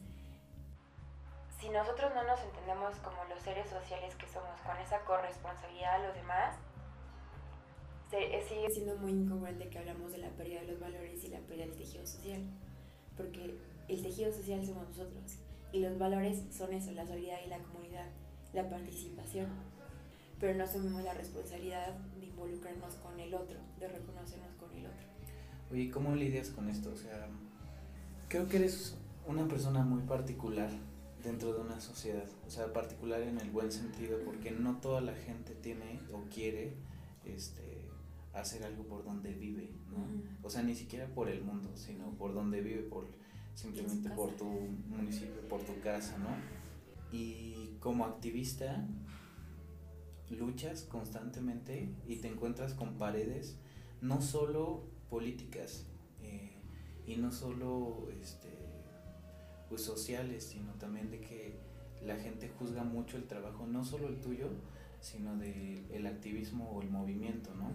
si 1.60 1.70
nosotros 1.70 2.12
no 2.16 2.24
nos 2.24 2.42
entendemos 2.42 2.96
como 2.98 3.24
los 3.26 3.42
seres 3.44 3.70
sociales 3.70 4.16
que 4.16 4.28
somos, 4.28 4.60
con 4.66 4.76
esa 4.78 5.00
corresponsabilidad 5.06 5.96
a 5.96 6.08
los 6.08 6.16
demás, 6.16 6.56
se, 8.10 8.42
sigue 8.48 8.70
siendo 8.72 8.98
muy 8.98 9.12
incongruente 9.12 9.70
que 9.70 9.78
hablamos 9.78 10.12
de 10.12 10.18
la 10.18 10.30
pérdida 10.30 10.62
de 10.62 10.68
los 10.68 10.80
valores 10.80 11.24
y 11.24 11.28
la 11.28 11.40
pérdida 11.40 11.68
del 11.68 11.78
tejido 11.78 12.06
social, 12.06 12.44
porque 13.16 13.58
el 13.88 14.02
tejido 14.02 14.32
social 14.32 14.66
somos 14.66 14.88
nosotros 14.90 15.40
y 15.76 15.82
los 15.82 15.98
valores 15.98 16.42
son 16.52 16.74
eso, 16.74 16.92
la 16.92 17.06
solidaridad 17.06 17.46
y 17.46 17.50
la 17.50 17.60
comunidad, 17.60 18.06
la 18.54 18.70
participación. 18.70 19.48
Pero 20.40 20.58
no 20.58 20.64
asumimos 20.64 21.04
la 21.04 21.14
responsabilidad 21.14 21.94
de 22.18 22.28
involucrarnos 22.28 22.96
con 22.96 23.20
el 23.20 23.34
otro, 23.34 23.58
de 23.80 23.88
reconocernos 23.88 24.56
con 24.58 24.72
el 24.78 24.86
otro. 24.86 25.06
Oye, 25.72 25.92
¿cómo 25.92 26.16
lidias 26.16 26.50
con 26.50 26.70
esto? 26.70 26.92
O 26.94 26.96
sea, 26.96 27.28
creo 28.30 28.48
que 28.48 28.58
eres 28.58 28.96
una 29.28 29.48
persona 29.48 29.84
muy 29.84 30.02
particular 30.04 30.70
dentro 31.24 31.54
de 31.54 31.60
una 31.60 31.82
sociedad. 31.82 32.26
O 32.48 32.50
sea, 32.50 32.72
particular 32.72 33.22
en 33.22 33.40
el 33.40 33.50
buen 33.50 33.72
sentido, 33.72 34.20
porque 34.24 34.52
no 34.52 34.78
toda 34.78 35.02
la 35.02 35.14
gente 35.14 35.56
tiene 35.56 36.00
o 36.14 36.22
quiere 36.34 36.74
este, 37.26 37.82
hacer 38.34 38.64
algo 38.64 38.84
por 38.84 39.04
donde 39.04 39.34
vive, 39.34 39.72
¿no? 39.90 40.06
O 40.42 40.50
sea, 40.50 40.64
ni 40.64 40.76
siquiera 40.76 41.08
por 41.08 41.28
el 41.28 41.44
mundo, 41.44 41.70
sino 41.76 42.12
por 42.12 42.34
donde 42.34 42.62
vive, 42.62 42.84
por 42.84 43.08
simplemente 43.56 44.10
por 44.12 44.36
tu 44.36 44.46
municipio, 44.46 45.42
por 45.50 45.62
tu 45.62 45.80
casa, 45.80 46.18
¿no? 46.20 46.30
Y 47.12 47.78
como 47.80 48.06
activista 48.06 48.86
luchas 50.30 50.84
constantemente 50.84 51.90
y 52.08 52.18
te 52.18 52.28
encuentras 52.28 52.74
con 52.74 52.98
paredes 52.98 53.58
no 54.02 54.22
solo 54.22 54.84
políticas 55.10 55.86
eh, 56.22 56.52
y 57.06 57.16
no 57.18 57.32
solo 57.32 58.10
este, 58.22 58.50
pues 59.70 59.84
sociales, 59.84 60.44
sino 60.44 60.74
también 60.74 61.10
de 61.10 61.22
que 61.22 61.58
la 62.04 62.18
gente 62.18 62.50
juzga 62.50 62.84
mucho 62.84 63.18
el 63.18 63.26
trabajo, 63.26 63.66
no 63.66 63.86
solo 63.86 64.08
el 64.08 64.20
tuyo, 64.20 64.50
sino 65.00 65.38
del 65.38 65.86
el 65.92 66.08
activismo 66.08 66.72
o 66.72 66.82
el 66.82 66.90
movimiento, 66.90 67.54
¿no? 67.56 67.72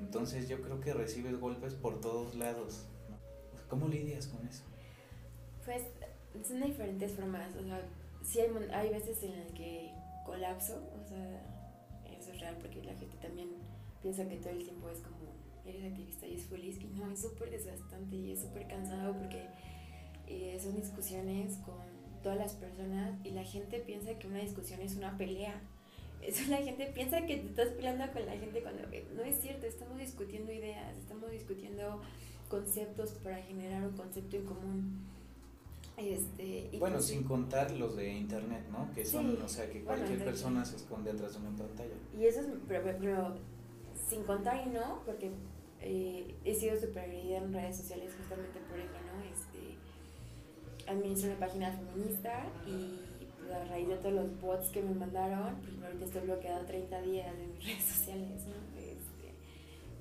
Entonces 0.00 0.48
yo 0.48 0.60
creo 0.62 0.80
que 0.80 0.92
recibes 0.92 1.40
golpes 1.40 1.74
por 1.74 2.00
todos 2.00 2.34
lados. 2.34 2.86
¿Cómo 3.68 3.88
lidias 3.88 4.28
con 4.28 4.46
eso? 4.46 4.64
Pues 5.68 5.82
son 6.48 6.62
diferentes 6.62 7.12
formas, 7.12 7.54
o 7.54 7.62
sea, 7.62 7.82
sí 8.22 8.40
hay, 8.40 8.48
hay 8.72 8.88
veces 8.88 9.22
en 9.22 9.38
las 9.38 9.52
que 9.52 9.92
colapso, 10.24 10.82
o 10.98 11.06
sea, 11.06 11.42
eso 12.18 12.32
es 12.32 12.40
real 12.40 12.56
porque 12.58 12.82
la 12.82 12.94
gente 12.94 13.14
también 13.20 13.50
piensa 14.00 14.26
que 14.26 14.36
todo 14.36 14.48
el 14.48 14.64
tiempo 14.64 14.88
es 14.88 15.00
como, 15.00 15.34
eres 15.66 15.84
activista 15.84 16.26
y 16.26 16.36
es 16.36 16.46
feliz, 16.46 16.78
y 16.80 16.86
no, 16.98 17.10
es 17.10 17.20
súper 17.20 17.50
desgastante 17.50 18.16
y 18.16 18.32
es 18.32 18.40
súper 18.40 18.66
cansado 18.66 19.14
porque 19.18 19.44
eh, 20.26 20.58
son 20.58 20.74
discusiones 20.74 21.58
con 21.58 21.76
todas 22.22 22.38
las 22.38 22.54
personas 22.54 23.18
y 23.22 23.32
la 23.32 23.44
gente 23.44 23.78
piensa 23.80 24.18
que 24.18 24.26
una 24.26 24.38
discusión 24.38 24.80
es 24.80 24.96
una 24.96 25.18
pelea. 25.18 25.60
Eso 26.22 26.50
la 26.50 26.62
gente 26.62 26.86
piensa 26.94 27.26
que 27.26 27.36
te 27.36 27.46
estás 27.46 27.68
peleando 27.74 28.10
con 28.14 28.24
la 28.24 28.38
gente 28.38 28.62
cuando 28.62 28.84
no 29.14 29.22
es 29.22 29.38
cierto, 29.42 29.66
estamos 29.66 29.98
discutiendo 29.98 30.50
ideas, 30.50 30.96
estamos 30.96 31.30
discutiendo 31.30 32.00
conceptos 32.48 33.10
para 33.22 33.42
generar 33.42 33.86
un 33.86 33.94
concepto 33.94 34.36
en 34.36 34.46
común. 34.46 35.17
Este, 35.98 36.70
bueno, 36.78 36.96
pues 36.96 37.06
sin 37.06 37.24
contar 37.24 37.72
los 37.72 37.96
de 37.96 38.08
internet, 38.12 38.64
¿no? 38.70 38.88
Que 38.94 39.04
son, 39.04 39.40
o 39.42 39.48
sea, 39.48 39.68
que 39.68 39.82
cualquier 39.82 40.24
persona 40.24 40.64
se 40.64 40.76
esconde 40.76 41.10
atrás 41.10 41.34
de 41.34 41.40
una 41.40 41.56
pantalla. 41.56 41.94
Y 42.16 42.24
eso 42.24 42.40
es, 42.40 42.46
pero, 42.68 43.34
sin 44.08 44.22
contar 44.22 44.64
y 44.64 44.70
no, 44.70 45.02
porque 45.04 45.32
eh, 45.80 46.34
he 46.44 46.54
sido 46.54 46.78
super 46.78 47.10
en 47.10 47.52
redes 47.52 47.76
sociales 47.78 48.12
justamente 48.16 48.60
por 48.68 48.78
eso, 48.78 48.92
¿no? 48.92 49.24
Este, 49.24 49.78
administro 50.90 51.30
una 51.30 51.40
página 51.40 51.72
feminista 51.72 52.44
y 52.64 53.00
pues, 53.38 53.50
a 53.50 53.64
raíz 53.64 53.88
de 53.88 53.96
todos 53.96 54.14
los 54.14 54.40
bots 54.40 54.68
que 54.68 54.82
me 54.82 54.94
mandaron, 54.94 55.56
pues 55.56 55.82
ahorita 55.82 56.04
estoy 56.04 56.22
bloqueada 56.22 56.64
30 56.64 57.02
días 57.02 57.26
en 57.34 57.52
mis 57.54 57.64
redes 57.64 57.84
sociales, 57.84 58.46
¿no? 58.46 58.80
Este, 58.80 59.34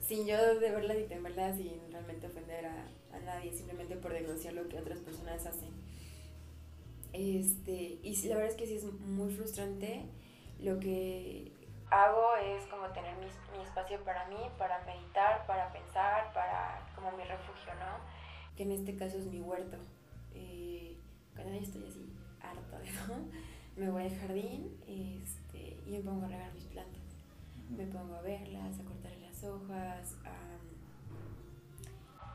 sin 0.02 0.28
yo 0.28 0.38
de 0.60 0.72
verdad 0.72 0.96
y 0.96 1.22
verdad 1.22 1.58
sin 1.58 1.92
realmente 1.92 2.28
ofender 2.28 2.68
a, 2.68 2.88
a 3.14 3.20
nadie, 3.20 3.52
simplemente 3.52 3.96
por 3.96 4.14
denunciar 4.14 4.54
lo 4.54 4.68
que 4.70 4.78
otras 4.78 5.00
personas 5.00 5.46
hacen. 5.46 5.87
Este, 7.14 8.00
y 8.04 8.28
la 8.28 8.36
verdad 8.36 8.52
es 8.52 8.58
que 8.58 8.68
sí 8.68 8.76
es 8.76 8.84
muy 8.84 9.34
frustrante. 9.34 10.06
Lo 10.60 10.80
que 10.80 11.54
hago 11.90 12.36
es 12.38 12.66
como 12.68 12.88
tener 12.88 13.16
mi, 13.18 13.28
mi 13.58 13.64
espacio 13.64 14.04
para 14.04 14.28
mí, 14.28 14.38
para 14.58 14.84
meditar, 14.86 15.46
para 15.46 15.72
pensar, 15.72 16.34
para 16.34 16.92
como 16.96 17.12
mi 17.12 17.24
refugio, 17.24 17.74
¿no? 17.76 18.00
Que 18.56 18.64
en 18.64 18.72
este 18.72 18.96
caso 18.96 19.18
es 19.18 19.28
mi 19.28 19.40
huerto. 19.40 19.78
Eh, 20.34 20.98
cuando 21.36 21.54
ya 21.54 21.62
estoy 21.62 21.86
así 21.88 22.12
harta 22.42 22.80
de 22.80 22.92
¿no? 22.92 23.30
me 23.78 23.90
voy 23.90 24.04
al 24.04 24.20
jardín 24.20 24.78
este, 24.88 25.78
y 25.86 25.92
me 25.92 26.02
pongo 26.02 26.26
a 26.26 26.30
regar 26.30 26.52
mis 26.54 26.66
plantas. 26.66 27.02
Me 27.70 27.86
pongo 27.86 28.16
a 28.16 28.22
verlas, 28.22 28.80
a 28.80 28.84
cortar 28.84 29.12
las 29.18 29.44
hojas, 29.44 30.16
a, 30.26 30.58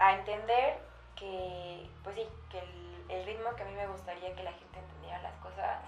a 0.04 0.18
entender 0.18 0.78
que, 1.16 1.88
pues 2.04 2.16
sí, 2.16 2.22
que 2.50 2.58
el 2.58 2.91
el 3.12 3.27
ritmo 3.27 3.55
que 3.57 3.62
a 3.62 3.66
mí 3.66 3.75
me 3.75 3.87
gustaría 3.87 4.35
que 4.35 4.42
la 4.42 4.53
gente 4.53 4.79
entendiera 4.79 5.22
las 5.22 5.37
cosas, 5.38 5.85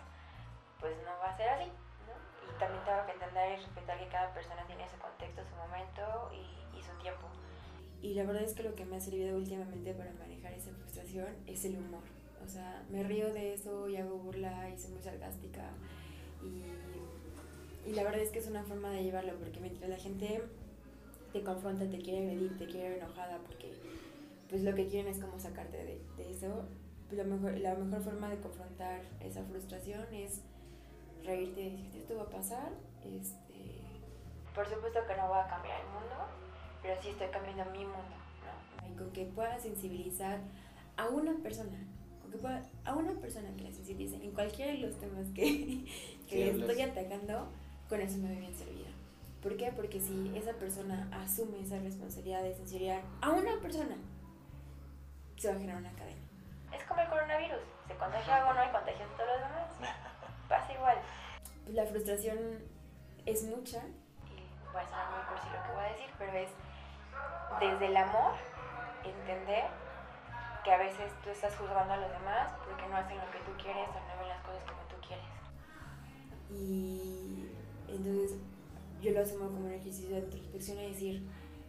pues 0.80 0.96
no 1.04 1.12
va 1.18 1.30
a 1.30 1.36
ser 1.36 1.48
así, 1.48 1.70
¿no? 2.04 2.14
Y 2.44 2.58
también 2.58 2.84
tengo 2.84 3.06
que 3.06 3.12
entender 3.12 3.58
y 3.58 3.62
respetar 3.62 3.98
que 3.98 4.08
cada 4.08 4.34
persona 4.34 4.66
tiene 4.66 4.88
su 4.88 4.98
contexto, 4.98 5.42
su 5.44 5.54
momento 5.56 6.30
y, 6.32 6.76
y 6.76 6.82
su 6.82 6.92
tiempo. 7.00 7.26
Y 8.02 8.14
la 8.14 8.24
verdad 8.24 8.42
es 8.42 8.52
que 8.54 8.62
lo 8.62 8.74
que 8.74 8.84
me 8.84 8.96
ha 8.96 9.00
servido 9.00 9.36
últimamente 9.36 9.94
para 9.94 10.12
manejar 10.12 10.52
esa 10.52 10.72
frustración 10.72 11.28
es 11.46 11.64
el 11.64 11.78
humor. 11.78 12.04
O 12.44 12.48
sea, 12.48 12.84
me 12.90 13.02
río 13.02 13.32
de 13.32 13.54
eso 13.54 13.88
y 13.88 13.96
hago 13.96 14.18
burla 14.18 14.68
y 14.68 14.78
soy 14.78 14.90
muy 14.92 15.02
sarcástica. 15.02 15.70
Y, 16.42 17.88
y 17.88 17.92
la 17.94 18.02
verdad 18.04 18.20
es 18.20 18.30
que 18.30 18.40
es 18.40 18.46
una 18.46 18.62
forma 18.64 18.90
de 18.90 19.02
llevarlo, 19.02 19.34
porque 19.38 19.60
mientras 19.60 19.88
la 19.88 19.96
gente 19.96 20.42
te 21.32 21.42
confronta, 21.42 21.88
te 21.88 21.98
quiere 21.98 22.26
medir, 22.26 22.58
te 22.58 22.66
quiere 22.66 22.98
enojada, 22.98 23.38
porque 23.38 23.72
pues 24.50 24.62
lo 24.62 24.74
que 24.74 24.86
quieren 24.86 25.10
es 25.10 25.20
como 25.20 25.38
sacarte 25.38 25.78
de, 25.78 26.00
de 26.16 26.30
eso, 26.30 26.68
la 27.10 27.24
mejor, 27.24 27.58
la 27.58 27.74
mejor 27.74 28.02
forma 28.02 28.30
de 28.30 28.38
confrontar 28.38 29.02
esa 29.20 29.42
frustración 29.44 30.02
es 30.12 30.40
reírte 31.24 31.60
y 31.60 31.70
decirte 31.70 31.98
esto 31.98 32.16
va 32.16 32.22
a 32.22 32.30
pasar. 32.30 32.72
Este, 33.04 33.82
por 34.54 34.66
supuesto 34.68 35.00
que 35.06 35.16
no 35.16 35.28
va 35.28 35.44
a 35.44 35.48
cambiar 35.48 35.80
el 35.80 35.86
mundo, 35.88 36.14
pero 36.82 37.00
sí 37.02 37.10
estoy 37.10 37.28
cambiando 37.28 37.64
mi 37.72 37.84
mundo. 37.84 38.16
¿no? 38.44 38.88
Y 38.88 38.96
con 38.96 39.10
que 39.12 39.24
pueda 39.26 39.58
sensibilizar 39.58 40.40
a 40.96 41.08
una 41.08 41.34
persona, 41.42 41.78
con 42.22 42.30
que 42.30 42.38
pueda, 42.38 42.64
a 42.84 42.94
una 42.94 43.12
persona 43.14 43.54
que 43.56 43.64
la 43.64 43.72
sensibilice 43.72 44.16
en 44.16 44.32
cualquiera 44.32 44.72
de 44.72 44.78
los 44.78 44.98
temas 44.98 45.28
que, 45.34 45.84
que 46.28 46.50
estoy 46.50 46.80
atacando, 46.80 47.48
con 47.88 48.00
eso 48.00 48.18
me 48.18 48.28
voy 48.28 48.38
bien 48.38 48.54
servida. 48.54 48.88
¿Por 49.42 49.58
qué? 49.58 49.70
Porque 49.76 50.00
si 50.00 50.32
esa 50.34 50.54
persona 50.54 51.06
asume 51.12 51.60
esa 51.60 51.78
responsabilidad 51.78 52.42
de 52.42 52.54
sensibilizar 52.54 53.02
a 53.20 53.30
una 53.30 53.60
persona, 53.60 53.96
se 55.36 55.48
va 55.48 55.54
a 55.54 55.58
generar 55.58 55.80
una 55.80 55.92
cadena 55.92 56.23
es 56.74 56.84
como 56.84 57.00
el 57.00 57.08
coronavirus, 57.08 57.62
se 57.86 57.94
contagia 57.94 58.46
uno 58.50 58.64
y 58.64 58.72
contagia 58.72 59.04
a 59.04 59.16
todos 59.16 59.30
los 59.30 59.40
demás. 59.40 59.94
Pasa 60.48 60.72
igual. 60.72 60.98
La 61.68 61.86
frustración 61.86 62.38
es 63.24 63.44
mucha, 63.44 63.78
y 64.28 64.44
voy 64.72 64.82
a 64.82 64.86
sonar 64.86 65.10
muy 65.10 65.24
cursi 65.28 65.48
lo 65.48 65.62
que 65.62 65.72
voy 65.72 65.84
a 65.84 65.92
decir, 65.92 66.10
pero 66.18 66.32
es 66.32 66.50
desde 67.60 67.86
el 67.86 67.96
amor 67.96 68.32
entender 69.04 69.64
que 70.64 70.72
a 70.72 70.78
veces 70.78 71.12
tú 71.22 71.30
estás 71.30 71.56
juzgando 71.56 71.94
a 71.94 71.96
los 71.96 72.10
demás 72.10 72.52
porque 72.66 72.86
no 72.88 72.96
hacen 72.96 73.18
lo 73.18 73.30
que 73.30 73.38
tú 73.38 73.52
quieres 73.62 73.88
o 73.88 73.92
no 73.92 74.18
ven 74.18 74.28
las 74.28 74.42
cosas 74.42 74.64
como 74.64 74.82
tú 74.88 74.96
quieres. 75.06 75.24
Y 76.50 77.50
entonces 77.88 78.38
yo 79.00 79.12
lo 79.12 79.20
asumo 79.20 79.46
como 79.46 79.66
un 79.66 79.72
ejercicio 79.72 80.10
de 80.10 80.18
introspección 80.20 80.78
y 80.78 80.88
decir, 80.90 81.28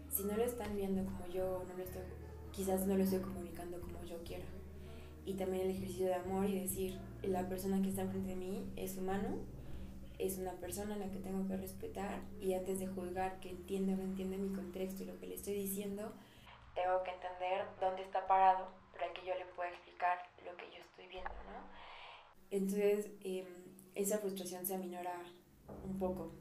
si 0.09 0.23
no 0.23 0.35
lo 0.35 0.43
están 0.43 0.75
viendo 0.75 1.03
como 1.05 1.27
yo, 1.27 1.63
no 1.67 1.73
lo 1.73 1.83
estoy, 1.83 2.03
quizás 2.51 2.85
no 2.85 2.95
lo 2.95 3.03
estoy 3.03 3.21
comunicando 3.21 3.79
como 3.81 4.03
yo 4.03 4.17
quiero 4.23 4.45
y 5.25 5.33
también 5.33 5.63
el 5.63 5.71
ejercicio 5.71 6.05
de 6.05 6.15
amor 6.15 6.45
y 6.45 6.59
decir, 6.59 6.99
la 7.23 7.49
persona 7.49 7.81
que 7.81 7.89
está 7.89 8.03
enfrente 8.03 8.29
de 8.29 8.35
mí 8.35 8.71
es 8.75 8.97
humano, 8.97 9.39
es 10.19 10.37
una 10.37 10.53
persona 10.53 10.95
a 10.95 10.97
la 10.97 11.09
que 11.09 11.19
tengo 11.19 11.47
que 11.47 11.57
respetar 11.57 12.21
y 12.39 12.53
antes 12.53 12.79
de 12.79 12.87
juzgar 12.87 13.39
que 13.39 13.49
entiende 13.49 13.93
o 13.93 13.97
no 13.97 14.03
entiende 14.03 14.37
mi 14.37 14.55
contexto 14.55 15.03
y 15.03 15.07
lo 15.07 15.19
que 15.19 15.27
le 15.27 15.35
estoy 15.35 15.55
diciendo, 15.55 16.13
tengo 16.75 17.03
que 17.03 17.11
entender 17.11 17.65
dónde 17.81 18.03
está 18.03 18.25
parado 18.27 18.67
para 18.93 19.11
que 19.13 19.25
yo 19.25 19.33
le 19.35 19.45
pueda 19.55 19.69
explicar 19.69 20.19
lo 20.45 20.55
que 20.55 20.65
yo 20.71 20.81
estoy 20.81 21.07
viendo, 21.07 21.29
¿no? 21.29 21.65
Entonces, 22.51 23.09
em, 23.23 23.45
esa 23.95 24.19
frustración 24.19 24.65
se 24.65 24.75
aminora 24.75 25.23
un 25.83 25.97
poco. 25.97 26.33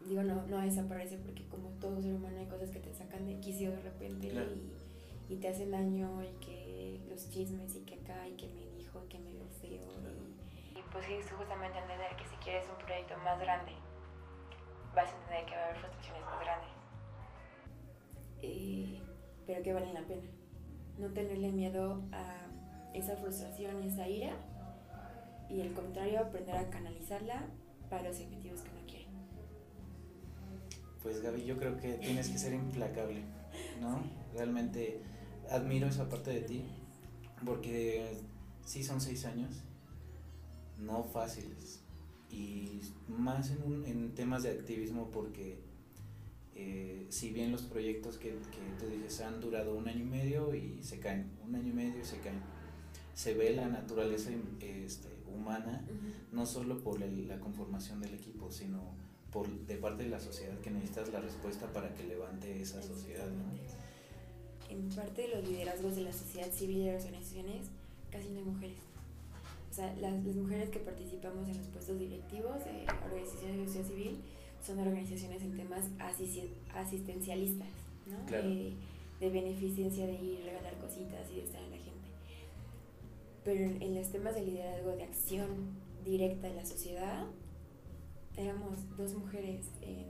Digo, 0.00 0.22
no, 0.22 0.46
no 0.46 0.60
desaparece 0.60 1.18
porque 1.18 1.46
como 1.48 1.70
todo 1.80 2.02
ser 2.02 2.14
humano 2.14 2.38
hay 2.38 2.46
cosas 2.46 2.70
que 2.70 2.80
te 2.80 2.92
sacan 2.92 3.26
de 3.26 3.40
quicio 3.40 3.70
de 3.70 3.80
repente 3.80 4.26
y, 4.26 4.72
y 5.28 5.36
te 5.36 5.48
hacen 5.48 5.70
daño 5.70 6.22
y 6.22 6.32
que 6.44 7.00
los 7.08 7.28
chismes 7.30 7.74
y 7.74 7.80
que 7.80 7.94
acá 7.96 8.26
y 8.28 8.36
que 8.36 8.48
me 8.48 8.64
dijo 8.76 9.02
y 9.04 9.08
que 9.08 9.18
me 9.18 9.32
veo 9.32 9.48
feo. 9.60 9.82
Y, 10.74 10.82
pues 10.92 11.06
sí, 11.06 11.14
justamente 11.36 11.78
entender 11.78 12.16
que 12.16 12.24
si 12.24 12.36
quieres 12.36 12.64
un 12.68 12.84
proyecto 12.84 13.16
más 13.18 13.38
grande, 13.40 13.72
vas 14.94 15.12
a 15.12 15.16
entender 15.16 15.46
que 15.46 15.54
va 15.56 15.60
a 15.60 15.64
haber 15.64 15.76
frustraciones 15.78 16.22
más 16.22 16.40
grandes. 16.40 16.70
Eh, 18.42 19.00
pero 19.46 19.62
que 19.62 19.72
valen 19.72 19.94
la 19.94 20.02
pena. 20.02 20.28
No 20.98 21.08
tenerle 21.12 21.50
miedo 21.52 22.02
a 22.12 22.46
esa 22.94 23.16
frustración 23.16 23.82
y 23.82 23.88
esa 23.88 24.08
ira 24.08 24.34
y 25.48 25.60
al 25.60 25.72
contrario 25.72 26.20
aprender 26.20 26.56
a 26.56 26.70
canalizarla 26.70 27.46
para 27.90 28.08
los 28.08 28.20
objetivos 28.20 28.62
que 28.62 28.70
uno 28.70 28.80
quiere. 28.86 29.06
Pues 31.02 31.20
Gaby, 31.22 31.44
yo 31.44 31.56
creo 31.56 31.76
que 31.76 31.94
tienes 31.94 32.28
que 32.28 32.38
ser 32.38 32.54
implacable, 32.54 33.22
¿no? 33.80 34.00
Realmente 34.34 35.00
admiro 35.50 35.86
esa 35.88 36.08
parte 36.08 36.30
de 36.30 36.40
ti 36.40 36.64
porque 37.44 38.18
sí 38.64 38.82
son 38.82 39.00
seis 39.00 39.24
años, 39.24 39.62
no 40.78 41.04
fáciles. 41.04 41.80
Y 42.30 42.80
más 43.08 43.50
en, 43.50 43.84
en 43.86 44.14
temas 44.14 44.42
de 44.42 44.50
activismo 44.50 45.10
porque 45.12 45.58
eh, 46.54 47.06
si 47.10 47.32
bien 47.32 47.52
los 47.52 47.62
proyectos 47.62 48.16
que, 48.16 48.30
que, 48.30 48.60
tú 48.78 48.86
dices 48.90 49.20
han 49.20 49.40
durado 49.42 49.74
un 49.74 49.88
año 49.88 50.00
y 50.00 50.08
medio 50.08 50.54
y 50.54 50.82
se 50.82 50.98
caen, 50.98 51.30
un 51.46 51.54
año 51.54 51.68
y 51.68 51.72
medio 51.72 52.00
y 52.00 52.04
se 52.04 52.18
caen, 52.18 52.40
se 53.14 53.34
ve 53.34 53.54
la 53.54 53.68
naturaleza 53.68 54.30
este, 54.60 55.08
humana, 55.26 55.84
no 56.32 56.46
solo 56.46 56.82
por 56.82 57.00
la 57.00 57.40
conformación 57.40 58.00
del 58.00 58.14
equipo, 58.14 58.50
sino 58.50 58.94
por 59.30 59.48
de 59.48 59.76
parte 59.76 60.04
de 60.04 60.08
la 60.08 60.20
sociedad 60.20 60.58
que 60.60 60.70
necesitas 60.70 61.12
la 61.12 61.20
respuesta 61.20 61.70
para 61.72 61.92
que 61.94 62.04
levante 62.04 62.60
esa 62.60 62.82
sociedad. 62.82 63.28
¿no? 63.28 63.85
En 64.68 64.88
parte 64.90 65.22
de 65.22 65.28
los 65.28 65.48
liderazgos 65.48 65.96
de 65.96 66.02
la 66.02 66.12
sociedad 66.12 66.50
civil 66.50 66.78
y 66.78 66.86
de 66.86 66.92
las 66.94 67.04
organizaciones 67.04 67.66
casi 68.10 68.28
no 68.30 68.38
hay 68.38 68.44
mujeres. 68.44 68.78
O 69.70 69.74
sea, 69.74 69.94
las, 69.96 70.24
las 70.24 70.36
mujeres 70.36 70.70
que 70.70 70.78
participamos 70.78 71.48
en 71.48 71.58
los 71.58 71.66
puestos 71.68 71.98
directivos 71.98 72.64
de 72.64 72.86
organizaciones 73.04 73.58
de 73.58 73.66
sociedad 73.66 73.88
civil 73.88 74.18
son 74.64 74.78
organizaciones 74.78 75.42
en 75.42 75.56
temas 75.56 75.84
asistencialistas, 76.74 77.68
¿no? 78.06 78.16
de 79.20 79.30
beneficencia, 79.30 80.06
de 80.06 80.14
ir, 80.14 80.44
regalar 80.44 80.74
cositas 80.78 81.30
y 81.30 81.36
de 81.36 81.44
estar 81.44 81.62
en 81.62 81.70
la 81.70 81.76
gente. 81.76 82.08
Pero 83.44 83.64
en, 83.64 83.82
en 83.82 83.94
los 83.94 84.10
temas 84.10 84.34
de 84.34 84.42
liderazgo, 84.42 84.90
de 84.90 85.04
acción 85.04 85.48
directa 86.04 86.48
en 86.48 86.56
la 86.56 86.66
sociedad, 86.66 87.26
éramos 88.36 88.78
dos 88.96 89.14
mujeres 89.14 89.66
en 89.80 90.04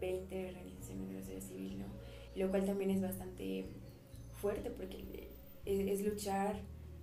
20 0.00 0.48
organizaciones 0.48 1.08
de 1.08 1.14
la 1.14 1.20
sociedad 1.20 1.42
civil, 1.42 1.78
¿no? 1.78 1.99
Lo 2.40 2.50
cual 2.50 2.64
también 2.64 2.90
es 2.90 3.02
bastante 3.02 3.66
fuerte 4.40 4.70
porque 4.70 5.30
es, 5.66 6.00
luchar 6.02 6.56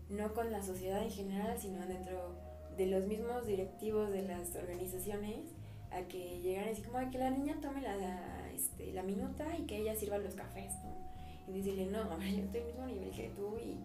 no 0.10 0.34
con 0.34 0.52
la 0.52 0.64
sociedad 0.64 1.04
en 1.04 1.12
general, 1.12 1.60
sino 1.60 1.86
dentro 1.86 2.36
de 2.76 2.88
los 2.88 3.06
mismos 3.06 3.46
directivos 3.46 4.10
de 4.10 4.24
las 4.24 4.56
organizaciones 4.56 5.54
a 5.92 6.02
que 6.02 6.40
llegan 6.42 6.70
así 6.70 6.82
como 6.82 6.98
a 6.98 7.10
que 7.10 7.20
la 7.20 7.30
niña 7.30 7.58
tome 7.62 7.82
la, 7.82 8.50
este, 8.52 8.92
la 8.94 9.04
minuta 9.04 9.46
y 9.58 9.66
que 9.68 9.78
ella 9.78 9.96
sirva 9.96 10.18
los 10.18 10.34
cafés, 10.34 10.74
Y 11.48 11.52
decirle, 11.52 11.86
no, 11.86 12.04
yo 12.20 12.44
estoy 12.44 12.62
al 12.62 12.68
mismo 12.68 12.86
nivel 12.88 13.12
que 13.12 13.30
tú 13.30 13.58
y, 13.58 13.78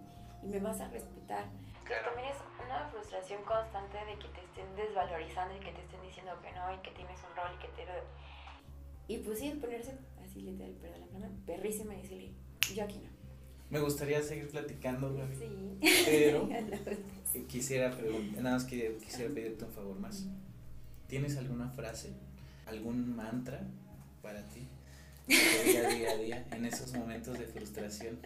y 0.42 0.48
me 0.48 0.58
vas 0.58 0.80
a 0.80 0.88
respetar. 0.88 1.44
Claro. 1.84 2.06
También 2.06 2.28
es 2.28 2.38
una 2.64 2.88
frustración 2.88 3.42
constante 3.42 3.98
de 3.98 4.14
que 4.16 4.28
te 4.28 4.40
estén 4.40 4.74
desvalorizando 4.74 5.54
y 5.54 5.60
que 5.60 5.72
te 5.72 5.82
estén 5.82 6.00
diciendo 6.00 6.32
que 6.40 6.52
no 6.52 6.72
y 6.72 6.78
que 6.78 6.92
tienes 6.92 7.20
un 7.28 7.36
rol 7.36 7.50
y 7.54 7.58
que 7.60 7.68
te... 7.68 7.82
Y 9.08 9.18
pues 9.18 9.38
sí, 9.38 9.50
ponerse 9.60 9.92
así 10.24 10.40
literal, 10.42 10.72
perdón 10.80 11.02
la 11.20 11.28
perrísima 11.46 11.94
y 11.94 12.02
decirle, 12.02 12.32
Yo 12.74 12.84
aquí 12.84 12.98
no. 12.98 13.10
Me 13.70 13.80
gustaría 13.80 14.22
seguir 14.22 14.48
platicando, 14.48 15.14
Gaby. 15.14 15.36
Sí. 15.36 15.78
Pero 16.04 16.46
No, 17.34 17.46
quisiera 17.46 17.90
preguntar, 17.90 18.42
nada 18.42 18.56
más 18.56 18.64
que 18.64 18.98
quisiera 19.02 19.32
pedirte 19.32 19.64
un 19.64 19.72
favor 19.72 19.98
más. 19.98 20.26
¿Tienes 21.06 21.36
alguna 21.36 21.68
frase, 21.70 22.12
algún 22.66 23.16
mantra 23.16 23.62
para 24.22 24.42
ti? 24.48 24.66
diga 25.26 25.88
día 25.88 26.10
a 26.10 26.16
día 26.16 26.46
en 26.50 26.66
esos 26.66 26.92
momentos 26.94 27.38
de 27.38 27.46
frustración. 27.46 28.18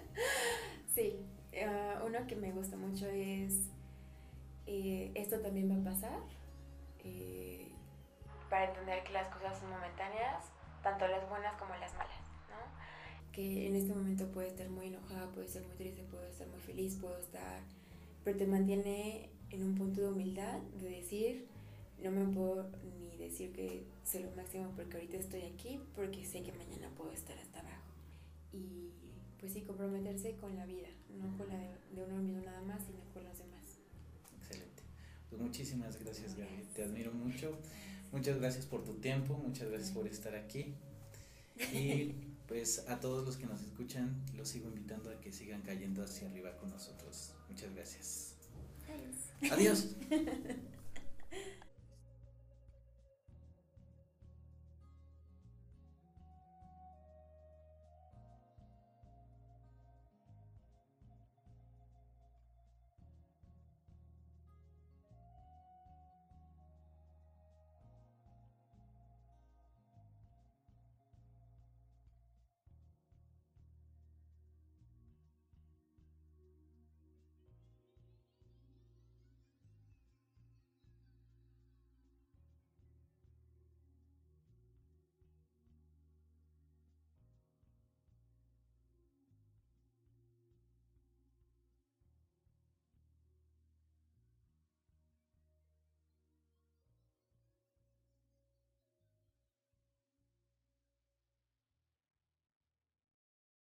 Sí, 0.93 1.17
ah, 1.65 2.03
uno 2.07 2.27
que 2.27 2.37
me 2.37 2.53
gusta 2.53 2.77
mucho 2.77 3.07
es, 3.07 3.69
eh, 4.67 5.13
esto 5.15 5.41
también 5.41 5.71
va 5.71 5.91
a 5.91 5.95
pasar, 5.95 6.19
eh, 7.05 7.69
para 8.49 8.71
entender 8.71 9.05
que 9.05 9.13
las 9.13 9.29
cosas 9.29 9.59
son 9.59 9.71
momentáneas, 9.71 10.47
tanto 10.87 11.09
las 11.09 11.29
buenas 11.29 11.53
como 11.57 11.75
las 11.75 11.93
malas, 11.95 12.23
¿no? 12.49 13.33
Que 13.33 13.67
en 13.67 13.75
este 13.75 13.93
momento 13.93 14.31
puedo 14.31 14.47
estar 14.47 14.69
muy 14.71 14.87
enojada, 14.87 15.27
puedo 15.33 15.45
estar 15.45 15.65
muy 15.67 15.75
triste, 15.75 16.05
puedo 16.05 16.25
estar 16.25 16.47
muy 16.47 16.61
feliz, 16.61 16.97
puedo 17.01 17.19
estar, 17.19 17.61
pero 18.23 18.39
te 18.39 18.47
mantiene 18.47 19.29
en 19.51 19.65
un 19.65 19.75
punto 19.75 20.01
de 20.01 20.09
humildad, 20.13 20.61
de 20.81 20.91
decir, 20.91 21.49
no 22.01 22.13
me 22.13 22.33
puedo 22.33 22.71
ni 23.01 23.17
decir 23.17 23.53
que 23.53 23.85
sé 24.05 24.21
lo 24.21 24.31
máximo 24.37 24.73
porque 24.77 24.95
ahorita 24.99 25.17
estoy 25.17 25.43
aquí, 25.43 25.81
porque 25.97 26.25
sé 26.25 26.45
que 26.45 26.53
mañana 26.53 26.89
puedo 26.97 27.11
estar 27.11 27.37
hasta 27.37 27.59
abajo. 27.59 27.91
Y 28.53 28.93
pues 29.41 29.55
sí, 29.55 29.63
comprometerse 29.63 30.37
con 30.37 30.55
la 30.55 30.67
vida, 30.67 30.89
no 31.19 31.37
con 31.37 31.49
la 31.49 31.59
de, 31.59 31.69
de 31.97 32.05
uno 32.05 32.23
mismo 32.23 32.43
nada 32.45 32.63
más, 32.63 32.81
sino 32.85 33.01
con 33.13 33.25
los 33.25 33.37
demás. 33.37 33.81
Excelente. 34.39 34.85
Pues 35.31 35.43
muchísimas 35.43 35.99
gracias, 35.99 36.37
Gaby. 36.37 36.69
Te 36.75 36.85
admiro 36.85 37.13
mucho. 37.13 37.59
Muchas 38.17 38.41
gracias 38.41 38.65
por 38.65 38.83
tu 38.83 38.95
tiempo, 38.95 39.35
muchas 39.35 39.69
gracias 39.69 39.91
por 39.91 40.07
estar 40.07 40.35
aquí. 40.35 40.75
Y 41.75 42.15
pues 42.49 42.89
a 42.89 42.99
todos 42.99 43.27
los 43.27 43.37
que 43.37 43.45
nos 43.45 43.61
escuchan, 43.61 44.25
los 44.35 44.49
sigo 44.49 44.69
invitando 44.69 45.11
a 45.11 45.21
que 45.21 45.31
sigan 45.31 45.61
cayendo 45.61 46.03
hacia 46.03 46.27
arriba 46.27 46.57
con 46.57 46.71
nosotros. 46.71 47.35
Muchas 47.51 47.75
gracias. 47.75 48.35
Adiós. 48.89 49.53
Adiós. 49.53 49.97